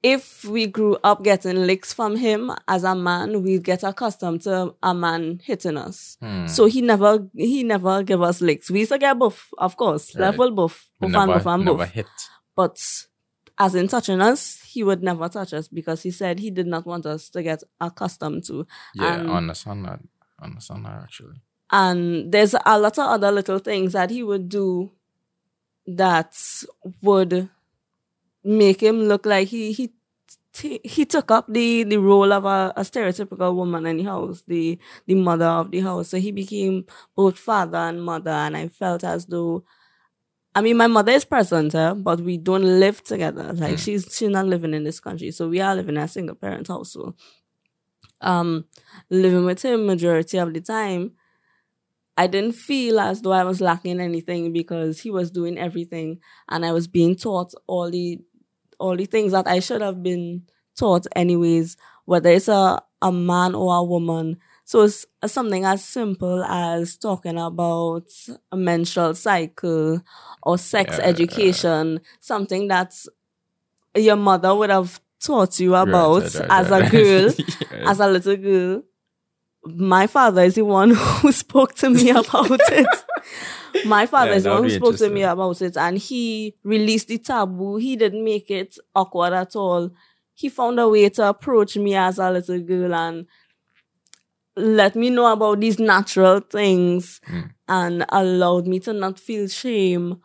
if 0.03 0.43
we 0.45 0.65
grew 0.65 0.97
up 1.03 1.23
getting 1.23 1.57
licks 1.67 1.93
from 1.93 2.15
him 2.15 2.51
as 2.67 2.83
a 2.83 2.95
man, 2.95 3.43
we 3.43 3.59
get 3.59 3.83
accustomed 3.83 4.41
to 4.41 4.73
a 4.81 4.93
man 4.95 5.39
hitting 5.43 5.77
us. 5.77 6.17
Hmm. 6.21 6.47
So 6.47 6.65
he 6.65 6.81
never 6.81 7.27
he 7.35 7.63
never 7.63 8.01
give 8.03 8.21
us 8.29 8.41
licks. 8.41 8.71
We 8.71 8.79
used 8.79 8.91
to 8.91 8.97
get 8.97 9.19
buff, 9.19 9.49
of 9.59 9.77
course, 9.77 10.15
Right. 10.15 10.21
level 10.21 10.49
buff, 10.51 10.89
We 10.99 11.07
buff 11.11 11.21
and 11.21 11.27
never, 11.29 11.39
buff 11.43 11.53
and 11.53 11.65
never 11.65 11.85
hit. 11.85 12.07
But 12.55 12.77
as 13.59 13.75
in 13.75 13.87
touching 13.89 14.21
us, 14.21 14.59
he 14.73 14.83
would 14.83 15.03
never 15.03 15.29
touch 15.29 15.53
us 15.53 15.67
because 15.67 16.01
he 16.01 16.09
said 16.11 16.39
he 16.39 16.49
did 16.49 16.65
not 16.67 16.85
want 16.87 17.05
us 17.05 17.29
to 17.29 17.43
get 17.43 17.61
accustomed 17.79 18.43
to. 18.47 18.65
Yeah, 18.95 19.19
And- 19.19 19.29
I 19.31 19.35
understand 19.37 19.85
that. 19.85 19.99
I 20.39 20.45
understand 20.45 20.85
that 20.85 20.93
actually. 21.03 21.41
And 21.71 22.31
there's 22.31 22.53
a 22.65 22.79
lot 22.79 22.97
of 22.99 23.07
other 23.07 23.31
little 23.31 23.59
things 23.59 23.93
that 23.93 24.09
he 24.09 24.23
would 24.23 24.49
do 24.49 24.91
that 25.87 26.35
would 27.01 27.49
make 28.43 28.81
him 28.81 29.03
look 29.03 29.25
like 29.25 29.47
he 29.49 29.71
he 29.71 29.91
t- 30.53 30.81
he 30.83 31.05
took 31.05 31.31
up 31.31 31.45
the 31.49 31.83
the 31.83 31.97
role 31.97 32.33
of 32.33 32.45
a, 32.45 32.73
a 32.75 32.81
stereotypical 32.81 33.55
woman 33.55 33.85
in 33.85 33.97
the 33.97 34.03
house, 34.03 34.43
the 34.47 34.79
the 35.07 35.15
mother 35.15 35.45
of 35.45 35.71
the 35.71 35.79
house. 35.81 36.09
So 36.09 36.17
he 36.17 36.31
became 36.31 36.85
both 37.15 37.37
father 37.37 37.77
and 37.77 38.03
mother, 38.03 38.31
and 38.31 38.57
I 38.57 38.67
felt 38.67 39.03
as 39.03 39.25
though. 39.27 39.63
I 40.53 40.61
mean, 40.61 40.77
my 40.77 40.87
mother 40.87 41.13
is 41.13 41.23
present, 41.25 41.75
eh, 41.75 41.93
but 41.93 42.21
we 42.21 42.37
don't 42.37 42.79
live 42.79 43.03
together. 43.03 43.53
Like 43.53 43.75
Mm. 43.75 43.79
she's 43.85 44.07
she's 44.15 44.29
not 44.29 44.47
living 44.47 44.73
in 44.73 44.83
this 44.83 44.99
country, 44.99 45.31
so 45.31 45.47
we 45.49 45.61
are 45.61 45.75
living 45.75 45.95
in 45.95 46.01
a 46.03 46.07
single 46.07 46.35
parent 46.35 46.67
household. 46.67 47.15
Um, 48.21 48.65
living 49.09 49.45
with 49.45 49.63
him 49.63 49.87
majority 49.87 50.37
of 50.37 50.53
the 50.53 50.61
time, 50.61 51.13
I 52.17 52.27
didn't 52.27 52.53
feel 52.53 52.99
as 52.99 53.21
though 53.21 53.31
I 53.31 53.43
was 53.43 53.61
lacking 53.61 53.99
anything 53.99 54.51
because 54.53 54.99
he 54.99 55.09
was 55.11 55.31
doing 55.31 55.57
everything 55.57 56.19
and 56.49 56.65
I 56.65 56.71
was 56.71 56.87
being 56.87 57.15
taught 57.15 57.53
all 57.67 57.89
the 57.89 58.19
all 58.79 58.95
the 58.95 59.05
things 59.05 59.31
that 59.31 59.47
I 59.47 59.59
should 59.59 59.81
have 59.81 60.01
been 60.03 60.43
taught 60.77 61.05
anyways, 61.15 61.77
whether 62.05 62.29
it's 62.31 62.47
a, 62.47 62.81
a 63.01 63.11
man 63.11 63.53
or 63.55 63.75
a 63.75 63.83
woman. 63.83 64.37
So 64.65 64.81
it's 64.83 65.05
something 65.25 65.65
as 65.65 65.83
simple 65.83 66.43
as 66.43 66.97
talking 66.97 67.37
about 67.37 68.07
a 68.51 68.57
menstrual 68.57 69.13
cycle 69.15 70.01
or 70.43 70.57
sex 70.57 70.97
Yeah. 70.97 71.05
education, 71.05 72.01
something 72.19 72.67
that 72.69 72.93
your 73.95 74.15
mother 74.15 74.55
would 74.55 74.69
have 74.69 74.99
taught 75.23 75.59
you 75.59 75.75
about 75.75 76.21
Right, 76.23 76.35
right, 76.35 76.47
as 76.49 76.69
right, 76.69 76.87
a 76.87 76.89
girl 76.91 77.33
as 77.87 77.99
a 77.99 78.07
little 78.07 78.37
girl, 78.37 78.83
my 79.65 80.07
father 80.07 80.43
is 80.43 80.55
the 80.55 80.65
one 80.65 80.91
who 80.95 81.31
spoke 81.31 81.75
to 81.75 81.89
me 81.89 82.09
about 82.09 82.49
it. 82.51 82.87
My 83.85 84.05
father 84.05 84.31
Yeah, 84.31 84.37
is 84.37 84.43
the 84.43 84.49
one 84.51 84.63
who 84.63 84.69
spoke 84.69 84.97
to 84.97 85.09
me 85.09 85.23
about 85.23 85.61
it, 85.61 85.77
and 85.77 85.97
he 85.97 86.55
released 86.63 87.07
the 87.07 87.17
taboo. 87.17 87.77
He 87.77 87.95
didn't 87.95 88.23
make 88.23 88.51
it 88.51 88.77
awkward 88.93 89.33
at 89.33 89.55
all. 89.55 89.91
He 90.33 90.49
found 90.49 90.79
a 90.79 90.87
way 90.89 91.07
to 91.09 91.29
approach 91.29 91.77
me 91.77 91.95
as 91.95 92.19
a 92.19 92.29
little 92.31 92.59
girl 92.59 92.93
and 92.93 93.25
let 94.55 94.95
me 94.95 95.09
know 95.09 95.31
about 95.31 95.59
these 95.59 95.79
natural 95.79 96.39
things 96.41 97.21
Mm. 97.29 97.51
and 97.67 98.05
allowed 98.09 98.67
me 98.67 98.79
to 98.81 98.93
not 98.93 99.19
feel 99.19 99.47
shame 99.47 100.21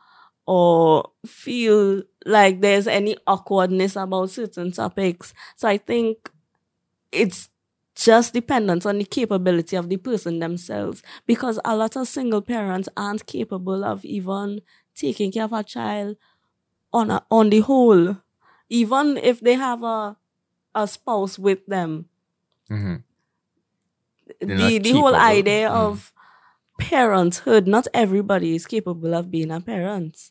or 0.46 1.10
feel 1.26 2.02
like 2.24 2.60
there's 2.60 2.86
any 2.88 3.16
awkwardness 3.26 3.96
about 3.96 4.30
certain 4.30 4.72
topics. 4.72 5.32
So 5.56 5.68
I 5.68 5.78
think 5.78 6.30
it's 7.12 7.48
just 7.96 8.32
dependent 8.34 8.84
on 8.86 8.98
the 8.98 9.04
capability 9.04 9.74
of 9.76 9.88
the 9.88 9.96
person 9.96 10.38
themselves. 10.38 11.02
Because 11.26 11.58
a 11.64 11.74
lot 11.76 11.96
of 11.96 12.06
single 12.06 12.42
parents 12.42 12.88
aren't 12.96 13.26
capable 13.26 13.84
of 13.84 14.04
even 14.04 14.60
taking 14.94 15.32
care 15.32 15.44
of 15.44 15.52
a 15.52 15.64
child 15.64 16.16
on 16.92 17.10
a, 17.10 17.24
on 17.30 17.50
the 17.50 17.60
whole. 17.60 18.16
Even 18.68 19.16
if 19.16 19.40
they 19.40 19.54
have 19.54 19.82
a 19.82 20.16
a 20.74 20.86
spouse 20.86 21.38
with 21.38 21.64
them. 21.66 22.04
Mhm. 22.70 23.02
The 24.40 24.78
the 24.78 24.92
whole 24.92 25.14
idea 25.14 25.68
Mm. 25.70 25.74
of 25.86 26.12
parenthood 26.78 27.66
not 27.66 27.86
everybody 27.94 28.54
is 28.54 28.66
capable 28.66 29.14
of 29.14 29.30
being 29.30 29.50
a 29.50 29.60
parent. 29.60 30.30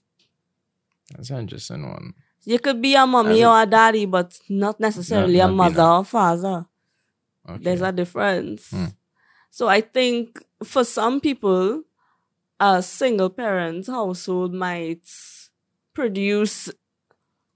That's 1.16 1.30
an 1.32 1.40
interesting 1.40 1.88
one. 1.90 2.14
you 2.48 2.60
could 2.60 2.80
be 2.80 2.94
a 2.94 3.08
mommy 3.08 3.44
I 3.44 3.50
or 3.50 3.64
a 3.64 3.66
daddy 3.66 4.06
but 4.06 4.38
not 4.50 4.80
necessarily 4.80 5.40
not 5.40 5.50
a 5.50 5.54
mother 5.54 5.82
a- 5.82 5.98
or 5.98 6.06
father 6.06 6.66
Okay. 7.48 7.64
There's 7.64 7.82
a 7.82 7.92
difference. 7.92 8.70
Hmm. 8.70 8.86
So 9.52 9.68
I 9.68 9.82
think 9.82 10.44
for 10.64 10.84
some 10.84 11.20
people, 11.22 11.84
a 12.60 12.82
single 12.82 13.30
parent 13.30 13.88
household 13.88 14.54
might 14.54 15.04
produce 15.94 16.70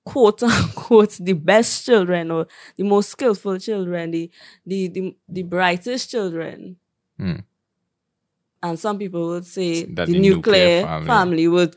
quote 0.06 0.42
unquote 0.44 1.12
the 1.20 1.34
best 1.34 1.86
children 1.86 2.32
or 2.32 2.48
the 2.78 2.84
most 2.84 3.10
skillful 3.10 3.58
children, 3.60 4.12
the 4.12 4.32
the 4.66 4.88
the, 4.88 5.16
the 5.28 5.44
brightest 5.44 6.10
children. 6.10 6.78
Hmm. 7.18 7.38
And 8.62 8.78
some 8.78 8.98
people 8.98 9.28
would 9.30 9.46
say 9.46 9.86
That 9.86 10.08
the, 10.08 10.14
the 10.14 10.20
nuclear, 10.20 10.82
nuclear 10.82 10.84
family. 10.86 11.08
family. 11.08 11.48
would 11.48 11.76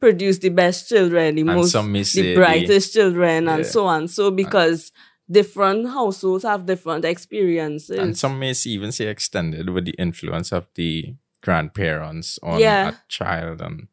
produce 0.00 0.38
the 0.38 0.48
best 0.50 0.88
children, 0.88 1.36
the 1.36 1.42
and 1.42 1.54
most 1.54 1.72
the 1.72 2.34
brightest 2.34 2.92
children 2.92 3.48
and 3.48 3.64
Yeah. 3.64 3.70
so 3.70 3.86
on. 3.86 4.08
So 4.08 4.30
because 4.30 4.92
different 5.30 5.88
households 5.88 6.44
have 6.44 6.66
different 6.66 7.04
experiences. 7.04 7.98
and 7.98 8.16
some 8.16 8.38
may 8.38 8.52
even 8.66 8.92
say 8.92 9.06
extended 9.06 9.70
with 9.70 9.84
the 9.86 9.94
influence 9.98 10.52
of 10.52 10.66
the 10.74 11.14
grandparents 11.40 12.38
on 12.42 12.60
Yeah. 12.60 12.88
a 12.90 12.94
child 13.08 13.60
and 13.60 13.88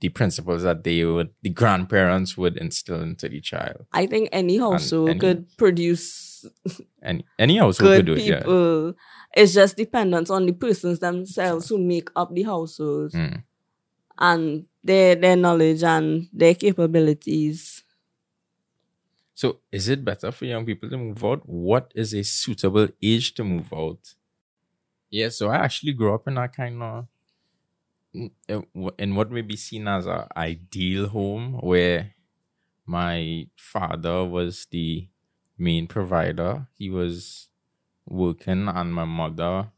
the 0.00 0.08
principles 0.08 0.62
that 0.62 0.82
they 0.82 1.04
would 1.04 1.30
the 1.42 1.50
grandparents 1.50 2.36
would 2.38 2.56
instill 2.56 3.02
into 3.02 3.28
the 3.28 3.40
child. 3.40 3.84
I 3.92 4.06
think 4.06 4.30
any 4.32 4.56
household 4.58 5.10
any- 5.10 5.18
could 5.20 5.56
produce 5.58 6.28
And 7.02 7.22
any 7.38 7.58
household 7.58 7.96
could 7.96 8.06
do 8.06 8.14
it, 8.14 8.24
yeah. 8.24 8.92
It's 9.36 9.52
just 9.54 9.76
dependent 9.76 10.30
on 10.30 10.46
the 10.46 10.52
persons 10.52 10.98
themselves 10.98 11.68
who 11.68 11.76
make 11.78 12.08
up 12.16 12.34
the 12.34 12.42
households 12.44 13.14
Mm. 13.14 13.42
and 14.18 14.64
their 14.82 15.14
their 15.16 15.36
knowledge 15.36 15.82
and 15.82 16.28
their 16.32 16.54
capabilities. 16.54 17.84
So 19.40 19.60
is 19.72 19.88
it 19.88 20.04
better 20.04 20.30
for 20.32 20.44
young 20.44 20.66
people 20.66 20.90
to 20.90 20.98
move 20.98 21.24
out? 21.24 21.48
What 21.48 21.92
is 21.94 22.12
a 22.12 22.22
suitable 22.22 22.88
age 23.02 23.32
to 23.36 23.42
move 23.42 23.72
out? 23.72 24.14
Yeah, 25.08 25.30
so 25.30 25.48
I 25.48 25.56
actually 25.56 25.94
grew 25.94 26.14
up 26.14 26.28
in 26.28 26.34
that 26.34 26.54
kind 26.54 26.82
of 26.82 27.06
mm, 28.14 28.30
eh, 28.50 28.60
in 28.74 28.90
in 28.98 29.14
what 29.14 29.30
may 29.30 29.40
be 29.40 29.56
seen 29.56 29.88
as 29.88 30.04
an 30.04 30.24
ideal 30.36 31.08
home 31.08 31.54
where 31.62 32.12
my 32.84 33.46
father 33.56 34.26
was 34.26 34.66
the 34.70 35.08
main 35.56 35.86
provider. 35.86 36.66
He 36.76 36.90
was 36.90 37.48
working 38.06 38.68
and 38.68 38.92
my 38.92 39.06
mother 39.06 39.70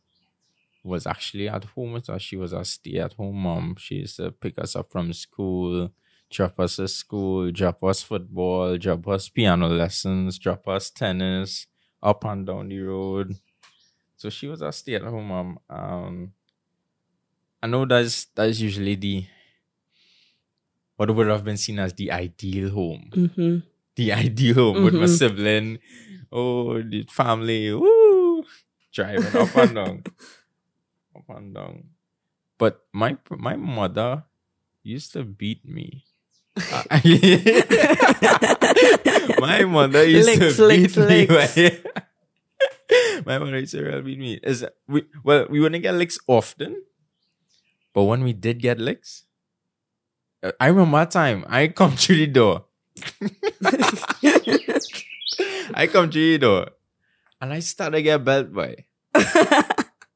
was 0.82 1.06
actually 1.06 1.48
at 1.48 1.66
home 1.76 1.92
with 1.92 2.10
us. 2.10 2.22
She 2.22 2.36
was 2.36 2.52
a 2.52 2.64
stay 2.64 2.98
at 2.98 3.12
home 3.12 3.36
mom. 3.36 3.76
She 3.78 3.94
used 4.02 4.16
to 4.16 4.32
pick 4.32 4.58
us 4.58 4.74
up 4.74 4.90
from 4.90 5.12
school, 5.12 5.92
drop 6.32 6.58
us 6.58 6.78
at 6.80 6.90
school, 6.90 7.50
drop 7.52 7.84
us 7.84 8.02
football, 8.02 8.76
drop 8.78 9.06
us 9.08 9.28
piano 9.28 9.68
lessons, 9.68 10.38
drop 10.38 10.66
us 10.68 10.90
tennis, 10.90 11.66
up 12.02 12.24
and 12.24 12.46
down 12.46 12.68
the 12.68 12.80
road. 12.80 13.36
So 14.16 14.30
she 14.30 14.46
was 14.48 14.62
a 14.62 14.72
stay 14.72 14.94
at 14.94 15.02
home 15.02 15.28
mom. 15.28 15.58
Um, 15.68 16.32
I 17.62 17.66
know 17.66 17.84
that's 17.86 18.26
that's 18.34 18.58
usually 18.60 18.94
the 18.96 19.24
what 20.96 21.10
would 21.14 21.26
have 21.28 21.44
been 21.44 21.56
seen 21.56 21.78
as 21.78 21.94
the 21.94 22.10
ideal 22.12 22.70
home. 22.70 23.10
hmm 23.14 23.58
The 23.96 24.12
ideal 24.12 24.54
home 24.72 24.84
with 24.84 24.94
my 24.94 25.04
Mhm. 25.06 25.18
sibling. 25.18 25.78
Oh, 26.32 26.80
the 26.82 27.04
family. 27.10 27.74
Woo! 27.74 28.44
Driving 28.92 29.36
up 29.36 29.54
and 29.56 29.74
down. 29.74 30.02
Up 31.16 31.28
and 31.28 31.52
down. 31.54 31.90
But 32.56 32.86
my 32.92 33.18
my 33.30 33.56
mother 33.56 34.24
used 34.82 35.12
to 35.12 35.24
beat 35.24 35.60
me. 35.64 36.04
my 39.40 39.64
mother 39.64 40.04
used 40.04 40.26
Licks, 40.26 40.56
to 40.56 40.68
beat 40.68 40.96
licks, 40.96 41.56
me. 41.56 41.70
my 43.26 43.38
mother 43.38 43.58
used 43.58 43.72
to 43.72 43.82
really 43.82 44.02
beat 44.02 44.18
me. 44.18 44.38
Is 44.42 44.66
we 44.86 45.04
well 45.24 45.46
we 45.48 45.60
wouldn't 45.60 45.82
get 45.82 45.94
licks 45.94 46.18
often, 46.26 46.82
but 47.94 48.02
when 48.04 48.22
we 48.22 48.34
did 48.34 48.60
get 48.60 48.78
licks, 48.78 49.24
uh, 50.42 50.52
I 50.60 50.66
remember 50.66 50.98
that 50.98 51.10
time 51.10 51.46
I 51.48 51.68
come 51.68 51.96
through 51.96 52.16
the 52.16 52.26
door. 52.26 52.66
I 55.74 55.86
come 55.86 56.10
through 56.10 56.32
the 56.32 56.38
door, 56.38 56.66
and 57.40 57.54
I 57.54 57.60
start 57.60 57.94
to 57.94 58.02
get 58.02 58.26
belt 58.26 58.52
by, 58.52 58.84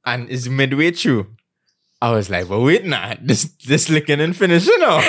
and 0.04 0.28
it's 0.28 0.48
midway 0.48 0.90
through. 0.90 1.28
I 2.02 2.10
was 2.10 2.28
like, 2.28 2.46
but 2.46 2.60
wait 2.60 2.84
nah, 2.84 3.14
this 3.22 3.44
this 3.64 3.88
licking 3.88 4.20
and 4.20 4.36
finishing 4.36 4.78
now. 4.80 5.00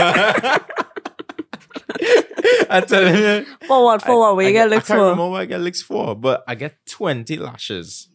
I 2.69 2.81
tell 2.81 3.15
you. 3.15 3.45
forward, 3.65 4.01
forward, 4.01 4.35
where 4.35 4.47
you 4.47 4.53
get 4.53 4.67
I, 4.67 4.69
looked 4.69 4.85
I 4.85 4.87
can't 4.87 4.99
for. 4.99 5.03
remember 5.03 5.29
what 5.29 5.41
I 5.41 5.45
get 5.45 5.61
licks 5.61 5.81
for, 5.81 6.15
but 6.15 6.43
I 6.47 6.55
get 6.55 6.77
20 6.89 7.37
lashes. 7.37 8.09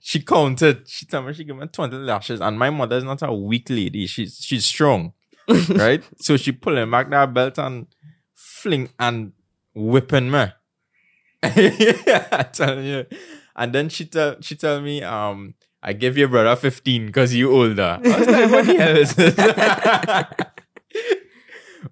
She 0.00 0.20
counted. 0.20 0.88
She 0.88 1.06
told 1.06 1.26
me 1.26 1.32
she 1.32 1.44
gave 1.44 1.56
me 1.56 1.66
20 1.66 1.96
lashes. 1.96 2.40
And 2.40 2.58
my 2.58 2.70
mother 2.70 2.96
is 2.96 3.04
not 3.04 3.22
a 3.22 3.32
weak 3.32 3.70
lady. 3.70 4.06
She's 4.06 4.38
she's 4.38 4.64
strong. 4.64 5.12
right? 5.68 6.02
So 6.20 6.36
she 6.36 6.52
pulling 6.52 6.90
back 6.90 7.10
that 7.10 7.32
belt 7.32 7.58
and 7.58 7.86
fling 8.34 8.90
and 8.98 9.32
whipping 9.74 10.30
me. 10.30 10.46
I 11.42 12.46
tell 12.52 12.80
you. 12.80 13.06
And 13.54 13.72
then 13.72 13.88
she 13.88 14.06
tell 14.06 14.36
she 14.40 14.56
tell 14.56 14.80
me, 14.80 15.02
um, 15.02 15.54
I 15.82 15.92
give 15.92 16.16
your 16.16 16.28
brother 16.28 16.56
15 16.56 17.06
because 17.06 17.34
you 17.34 17.52
older. 17.52 18.00
I 18.02 18.18
was 18.18 18.26
like, 18.26 18.50
what 18.50 18.66
the 18.66 18.76
hell 18.76 18.96
is 18.96 19.14
this? 19.14 19.34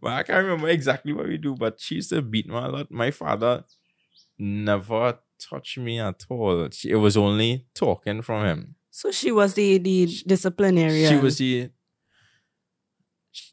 Well, 0.00 0.14
I 0.16 0.22
can't 0.22 0.44
remember 0.44 0.68
exactly 0.68 1.12
what 1.12 1.28
we 1.28 1.36
do, 1.36 1.54
but 1.54 1.80
she 1.80 1.96
used 1.96 2.10
to 2.10 2.22
beat 2.22 2.48
me 2.48 2.54
a 2.56 2.68
lot. 2.68 2.90
My 2.90 3.10
father 3.10 3.64
never 4.38 5.18
touched 5.38 5.78
me 5.78 5.98
at 6.00 6.24
all. 6.28 6.68
She- 6.70 6.90
It 6.90 6.96
was 6.96 7.16
only 7.16 7.66
talking 7.74 8.22
from 8.22 8.44
him. 8.44 8.74
So 8.90 9.10
she 9.12 9.30
was 9.30 9.54
the 9.54 9.78
the 9.78 10.06
disciplinarian. 10.26 11.08
She 11.10 11.16
was 11.16 11.38
the 11.38 11.70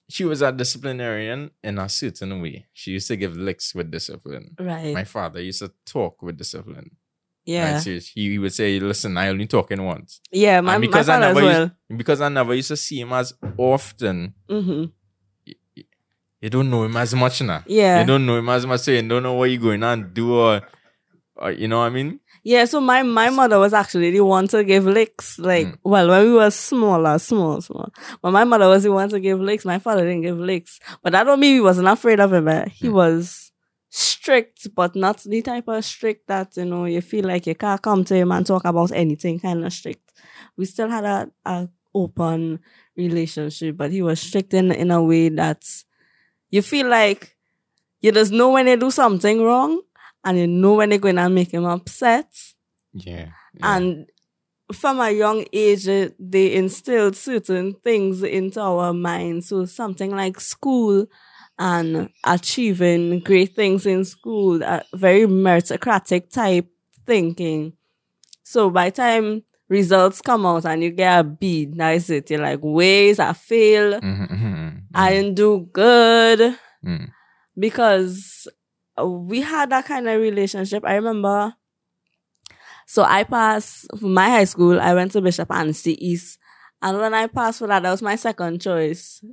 she 0.09 0.23
was 0.25 0.41
a 0.41 0.51
disciplinarian 0.51 1.51
in 1.63 1.77
a 1.77 1.87
certain 1.89 2.41
way. 2.41 2.65
She 2.73 2.91
used 2.91 3.07
to 3.09 3.15
give 3.17 3.35
licks 3.37 3.75
with 3.75 3.91
discipline. 3.91 4.55
right. 4.59 4.93
My 4.93 5.03
father 5.03 5.41
used 5.41 5.59
to 5.59 5.71
talk 5.85 6.21
with 6.23 6.37
discipline. 6.37 6.91
yeah. 7.45 7.73
Right? 7.73 7.81
So 7.81 7.99
he, 8.15 8.39
would 8.39 8.53
say, 8.53 8.79
"Listen, 8.79 9.17
I 9.17 9.27
only 9.29 9.45
talk 9.47 9.71
in 9.71 9.83
once." 9.83 10.19
Yeah, 10.31 10.61
my, 10.61 10.73
and 10.75 10.81
my 10.81 10.87
because 10.87 11.09
I 11.09 11.13
father 11.13 11.25
as 11.27 11.35
never 11.35 11.45
well. 11.45 11.61
used, 11.89 11.97
because 11.97 12.21
I 12.21 12.29
never 12.29 12.53
used 12.55 12.69
to 12.69 12.77
see 12.77 12.99
him 13.01 13.13
as 13.13 13.33
often, 13.57 14.33
hmm 14.49 14.85
you 16.41 16.49
don't 16.49 16.69
know 16.69 16.83
him 16.83 16.95
as 16.97 17.13
much 17.15 17.41
now. 17.41 17.63
Yeah. 17.67 18.01
You 18.01 18.05
don't 18.07 18.25
know 18.25 18.37
him 18.37 18.49
as 18.49 18.65
much, 18.65 18.81
so 18.81 18.91
you 18.91 19.01
don't 19.01 19.23
know 19.23 19.33
what 19.33 19.49
you're 19.49 19.61
going 19.61 19.83
on 19.83 20.13
do 20.13 20.35
or, 20.39 20.61
or 21.35 21.51
you 21.51 21.67
know 21.67 21.79
what 21.79 21.85
I 21.85 21.89
mean? 21.89 22.19
Yeah, 22.43 22.63
so 22.65 22.79
my, 22.79 23.03
my 23.03 23.29
mother 23.29 23.59
was 23.59 23.73
actually 23.73 24.11
the 24.11 24.21
one 24.23 24.47
to 24.49 24.63
give 24.63 24.85
licks. 24.85 25.37
Like, 25.37 25.67
Mm. 25.67 25.77
well, 25.83 26.07
when 26.07 26.25
we 26.25 26.31
were 26.33 26.49
smaller, 26.51 27.19
small, 27.19 27.59
small. 27.61 27.91
But 28.21 28.31
my 28.31 28.45
mother 28.45 28.67
was 28.69 28.83
the 28.83 28.91
one 28.91 29.09
to 29.09 29.19
give 29.19 29.39
licks. 29.39 29.65
My 29.65 29.79
father 29.79 30.03
didn't 30.05 30.21
give 30.21 30.37
licks. 30.39 30.79
But 31.03 31.11
that 31.11 31.23
don't 31.25 31.39
mean 31.41 31.55
he 31.55 31.61
wasn't 31.61 31.89
afraid 31.89 32.19
of 32.21 32.31
him. 32.31 32.47
eh. 32.47 32.69
He 32.69 32.87
Mm. 32.87 32.93
was 32.93 33.51
strict, 33.89 34.67
but 34.75 34.95
not 34.95 35.21
the 35.23 35.41
type 35.41 35.67
of 35.67 35.83
strict 35.83 36.27
that, 36.27 36.55
you 36.55 36.65
know, 36.65 36.85
you 36.85 37.01
feel 37.01 37.25
like 37.25 37.47
you 37.47 37.55
can't 37.55 37.81
come 37.81 38.03
to 38.05 38.15
him 38.15 38.31
and 38.31 38.45
talk 38.45 38.63
about 38.63 38.91
anything 38.93 39.39
kind 39.39 39.65
of 39.65 39.73
strict. 39.73 40.13
We 40.55 40.65
still 40.65 40.89
had 40.89 41.03
a, 41.03 41.29
a 41.45 41.67
open 41.93 42.59
relationship, 42.95 43.75
but 43.77 43.91
he 43.91 44.01
was 44.01 44.19
strict 44.19 44.53
in, 44.53 44.71
in 44.71 44.91
a 44.91 45.01
way 45.03 45.29
that 45.29 45.63
you 46.49 46.61
feel 46.61 46.87
like 46.87 47.35
you 48.01 48.11
just 48.11 48.31
know 48.31 48.51
when 48.51 48.65
they 48.65 48.75
do 48.75 48.91
something 48.91 49.41
wrong 49.41 49.81
and 50.23 50.37
you 50.37 50.47
know 50.47 50.75
when 50.75 50.89
they're 50.89 50.99
going 50.99 51.15
to 51.15 51.29
make 51.29 51.51
him 51.53 51.65
upset. 51.65 52.29
Yeah. 52.93 53.27
And 53.61 54.05
from 54.71 54.99
a 54.99 55.11
young 55.11 55.45
age, 55.53 55.87
eh, 55.87 56.09
they 56.19 56.53
instilled 56.55 57.15
certain 57.15 57.73
things 57.73 58.23
into 58.23 58.59
our 58.61 58.93
minds. 58.93 59.49
So 59.49 59.65
something 59.65 60.11
like 60.15 60.39
school 60.39 61.07
and 61.57 62.09
achieving 62.23 63.19
great 63.21 63.55
things 63.55 63.85
in 63.85 64.05
school, 64.05 64.61
a 64.61 64.83
very 64.93 65.25
meritocratic 65.25 66.29
type 66.29 66.67
thinking. 67.05 67.73
So 68.43 68.69
by 68.69 68.89
time 68.89 69.43
results 69.69 70.21
come 70.21 70.45
out 70.45 70.65
and 70.65 70.83
you 70.83 70.91
get 70.91 71.19
a 71.19 71.23
B, 71.23 71.65
that 71.75 71.91
is 71.91 72.09
it. 72.09 72.29
You're 72.29 72.41
like, 72.41 72.59
ways 72.61 73.19
I 73.19 73.33
fail. 73.33 73.99
Mhm, 73.99 74.29
mhm, 74.29 74.39
mhm. 74.39 74.66
I 74.97 75.11
didn't 75.11 75.35
do 75.35 75.69
good 75.71 76.57
Mm. 76.85 77.09
because 77.57 78.47
we 79.03 79.41
had 79.41 79.69
that 79.71 79.85
kind 79.85 80.07
of 80.07 80.19
relationship. 80.21 80.83
I 80.85 80.95
remember. 80.95 81.53
So 82.85 83.03
I 83.03 83.23
passed 83.23 83.85
for 83.99 84.07
my 84.07 84.29
high 84.29 84.45
school. 84.45 84.79
I 84.79 84.93
went 84.93 85.11
to 85.11 85.21
Bishop 85.21 85.51
Anstey 85.51 85.95
East, 86.05 86.39
and 86.81 86.97
when 86.97 87.13
I 87.13 87.27
passed 87.27 87.59
for 87.59 87.67
that, 87.67 87.83
that 87.83 87.91
was 87.91 88.01
my 88.01 88.15
second 88.15 88.61
choice. 88.61 89.23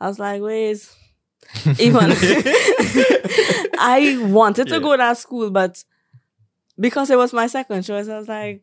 I 0.00 0.08
was 0.08 0.18
like, 0.18 0.40
wait, 0.42 0.78
even 1.78 2.10
I 3.78 4.16
wanted 4.30 4.68
to 4.68 4.74
Yeah. 4.76 4.80
go 4.80 4.92
to 4.92 4.96
that 4.98 5.18
school, 5.18 5.50
but 5.50 5.84
because 6.78 7.10
it 7.10 7.18
was 7.18 7.32
my 7.32 7.46
second 7.46 7.82
choice, 7.82 8.08
I 8.08 8.18
was 8.18 8.28
like, 8.28 8.62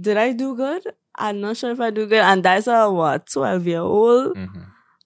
did 0.00 0.16
I 0.16 0.32
do 0.32 0.54
good? 0.56 0.82
I'm 1.16 1.40
not 1.40 1.56
sure 1.56 1.70
if 1.72 1.80
I 1.80 1.90
do 1.90 2.06
good. 2.06 2.20
And 2.20 2.42
that's 2.44 2.66
a 2.68 2.90
what, 2.90 3.26
12 3.30 3.66
year 3.66 3.80
old? 3.80 4.36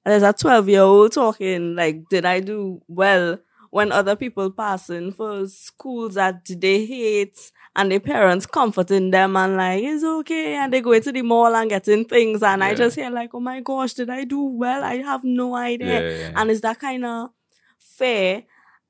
Mhm. 0.05 0.11
there's 0.11 0.23
a 0.23 0.33
12 0.33 0.69
year 0.69 0.83
old 0.83 1.13
talking 1.13 1.75
like 1.77 2.09
did 2.11 2.25
i 2.25 2.41
do 2.41 2.81
well 2.89 3.39
when 3.71 3.91
other 3.93 4.17
people 4.17 4.51
passing 4.51 5.13
for 5.13 5.47
schools 5.49 6.15
that 6.15 6.45
they 6.47 6.85
hate 6.85 7.39
and 7.75 7.91
their 7.91 8.01
parents 8.01 8.45
comforting 8.45 9.11
them 9.11 9.35
and 9.37 9.57
like 9.57 9.83
it's 9.83 10.05
okay 10.05 10.55
and 10.57 10.73
they 10.73 10.81
go 10.83 10.93
into 10.93 11.11
the 11.13 11.23
mall 11.23 11.55
and 11.57 11.71
getting 11.71 12.05
things 12.05 12.43
and 12.43 12.63
i 12.63 12.75
just 12.75 12.97
hear 12.97 13.11
like 13.11 13.31
oh 13.35 13.41
my 13.41 13.61
gosh 13.61 13.95
did 13.95 14.11
i 14.11 14.25
do 14.25 14.43
well 14.43 14.85
i 14.85 14.97
have 14.97 15.25
no 15.25 15.55
idea 15.55 15.89
Yeah, 15.89 16.01
yeah, 16.11 16.19
yeah. 16.19 16.33
and 16.41 16.51
it's 16.51 16.61
that 16.61 16.79
kind 16.81 17.05
of 17.05 17.31
fear 17.79 18.43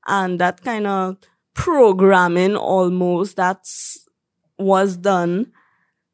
and 0.05 0.39
that 0.39 0.61
kind 0.63 0.85
of 0.87 1.17
programming 1.53 2.55
almost 2.57 3.37
that 3.37 3.65
was 4.57 4.97
done 4.97 5.51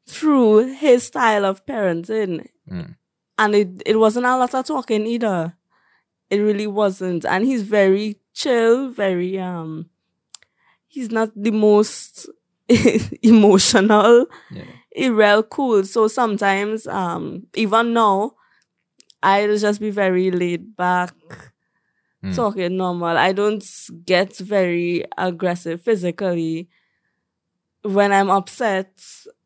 through 0.08 0.74
his 0.76 1.04
style 1.08 1.46
of 1.46 1.66
parenting 1.66 2.48
Mm. 2.70 2.96
And 3.40 3.56
it, 3.56 3.70
it 3.86 3.96
wasn't 3.98 4.26
a 4.28 4.38
lot 4.38 4.54
of 4.54 4.66
talking 4.68 5.08
either. 5.08 5.56
It 6.30 6.38
really 6.40 6.68
wasn't. 6.68 7.26
And 7.26 7.44
he's 7.46 7.64
very 7.64 8.20
chill, 8.36 8.90
very 8.90 9.40
um 9.40 9.90
he's 10.88 11.10
not 11.12 11.30
the 11.36 11.52
most 11.52 12.30
emotional. 13.24 14.28
Yeah. 14.52 14.64
He's 14.94 15.10
real 15.10 15.44
cool. 15.44 15.84
So 15.86 16.08
sometimes 16.08 16.86
um 16.88 17.48
even 17.56 17.94
now 17.94 18.34
I'll 19.24 19.58
just 19.58 19.80
be 19.80 19.90
very 19.92 20.32
laid 20.32 20.76
back, 20.76 21.14
Mm. 22.24 22.36
talking 22.36 22.76
normal. 22.76 23.16
I 23.18 23.32
don't 23.32 23.64
get 24.06 24.36
very 24.38 25.06
aggressive 25.18 25.82
physically 25.82 26.68
when 27.84 28.12
I'm 28.12 28.30
upset 28.30 28.92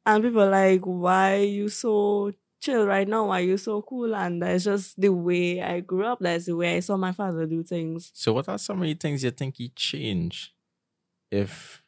and 0.07 0.23
people 0.23 0.41
are 0.41 0.49
like, 0.49 0.81
why 0.81 1.37
are 1.37 1.43
you 1.43 1.69
so 1.69 2.33
chill 2.63 2.85
right 2.85 3.07
now? 3.07 3.27
Why 3.27 3.41
are 3.41 3.43
you 3.43 3.57
so 3.57 3.81
cool? 3.81 4.15
And 4.15 4.41
that's 4.41 4.63
just 4.63 4.99
the 4.99 5.09
way 5.09 5.61
I 5.61 5.81
grew 5.81 6.05
up. 6.05 6.19
That's 6.19 6.45
the 6.45 6.55
way 6.55 6.77
I 6.77 6.79
saw 6.79 6.97
my 6.97 7.11
father 7.11 7.45
do 7.45 7.63
things. 7.63 8.11
So, 8.13 8.33
what 8.33 8.49
are 8.49 8.57
some 8.57 8.81
of 8.81 8.87
the 8.87 8.93
things 8.93 9.23
you 9.23 9.31
think 9.31 9.57
he 9.57 9.69
changed 9.69 10.51
if 11.31 11.83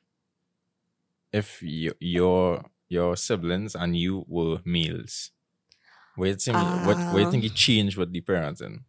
if 1.32 1.62
you, 1.62 1.94
your 2.00 2.66
your 2.88 3.16
siblings 3.16 3.76
and 3.76 3.98
you 3.98 4.26
were 4.28 4.60
males? 4.66 5.32
What 6.16 6.28
you 6.30 6.36
think, 6.36 6.58
what, 6.58 6.98
what 7.10 7.20
you 7.20 7.26
think 7.26 7.44
he 7.44 7.50
changed 7.50 7.98
with 7.98 8.12
the 8.14 8.22
parenting? 8.22 8.84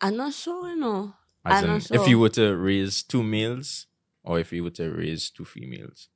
I'm 0.00 0.16
not 0.16 0.32
sure, 0.32 0.68
you 0.70 0.76
know. 0.76 1.14
As 1.44 1.62
I'm 1.62 1.64
in, 1.64 1.70
not 1.70 1.90
if 1.90 2.06
you 2.08 2.18
were 2.18 2.28
to 2.30 2.56
raise 2.56 3.02
two 3.02 3.22
males 3.22 3.86
or 4.22 4.38
if 4.38 4.52
you 4.52 4.62
were 4.64 4.70
to 4.70 4.90
raise 4.90 5.30
two 5.30 5.44
females. 5.44 6.08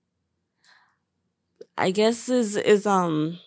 I 1.77 1.91
guess 1.91 2.29
is 2.29 2.57
is 2.57 2.87
um 2.87 3.39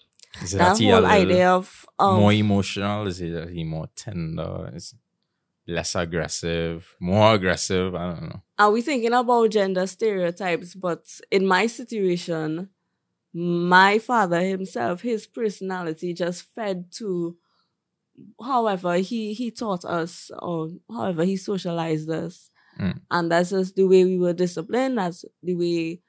that 0.53 0.77
whole 0.79 1.05
idea 1.05 1.49
of, 1.51 1.85
of 1.97 2.19
more 2.19 2.33
emotional? 2.33 3.07
Is 3.07 3.21
it 3.21 3.31
that 3.31 3.49
he 3.49 3.63
more 3.63 3.87
tender? 3.95 4.71
Is 4.73 4.95
less 5.67 5.95
aggressive? 5.95 6.95
More 6.99 7.33
aggressive? 7.33 7.95
I 7.95 8.13
don't 8.13 8.29
know. 8.29 8.41
are 8.57 8.71
we 8.71 8.81
thinking 8.81 9.13
about 9.13 9.49
gender 9.49 9.87
stereotypes? 9.87 10.75
But 10.75 11.05
in 11.31 11.45
my 11.45 11.67
situation, 11.67 12.69
my 13.33 13.99
father 13.99 14.41
himself, 14.41 15.01
his 15.01 15.27
personality 15.27 16.13
just 16.13 16.43
fed 16.53 16.91
to 16.93 17.37
however 18.41 18.95
he 18.95 19.33
he 19.33 19.51
taught 19.51 19.83
us 19.83 20.31
or 20.39 20.69
however 20.89 21.23
he 21.23 21.35
socialized 21.37 22.09
us. 22.09 22.49
Mm. 22.79 23.01
And 23.11 23.31
that's 23.31 23.49
just 23.49 23.75
the 23.75 23.83
way 23.85 24.03
we 24.03 24.17
were 24.17 24.33
disciplined, 24.33 24.97
that's 24.97 25.25
the 25.43 25.55
way 25.55 26.01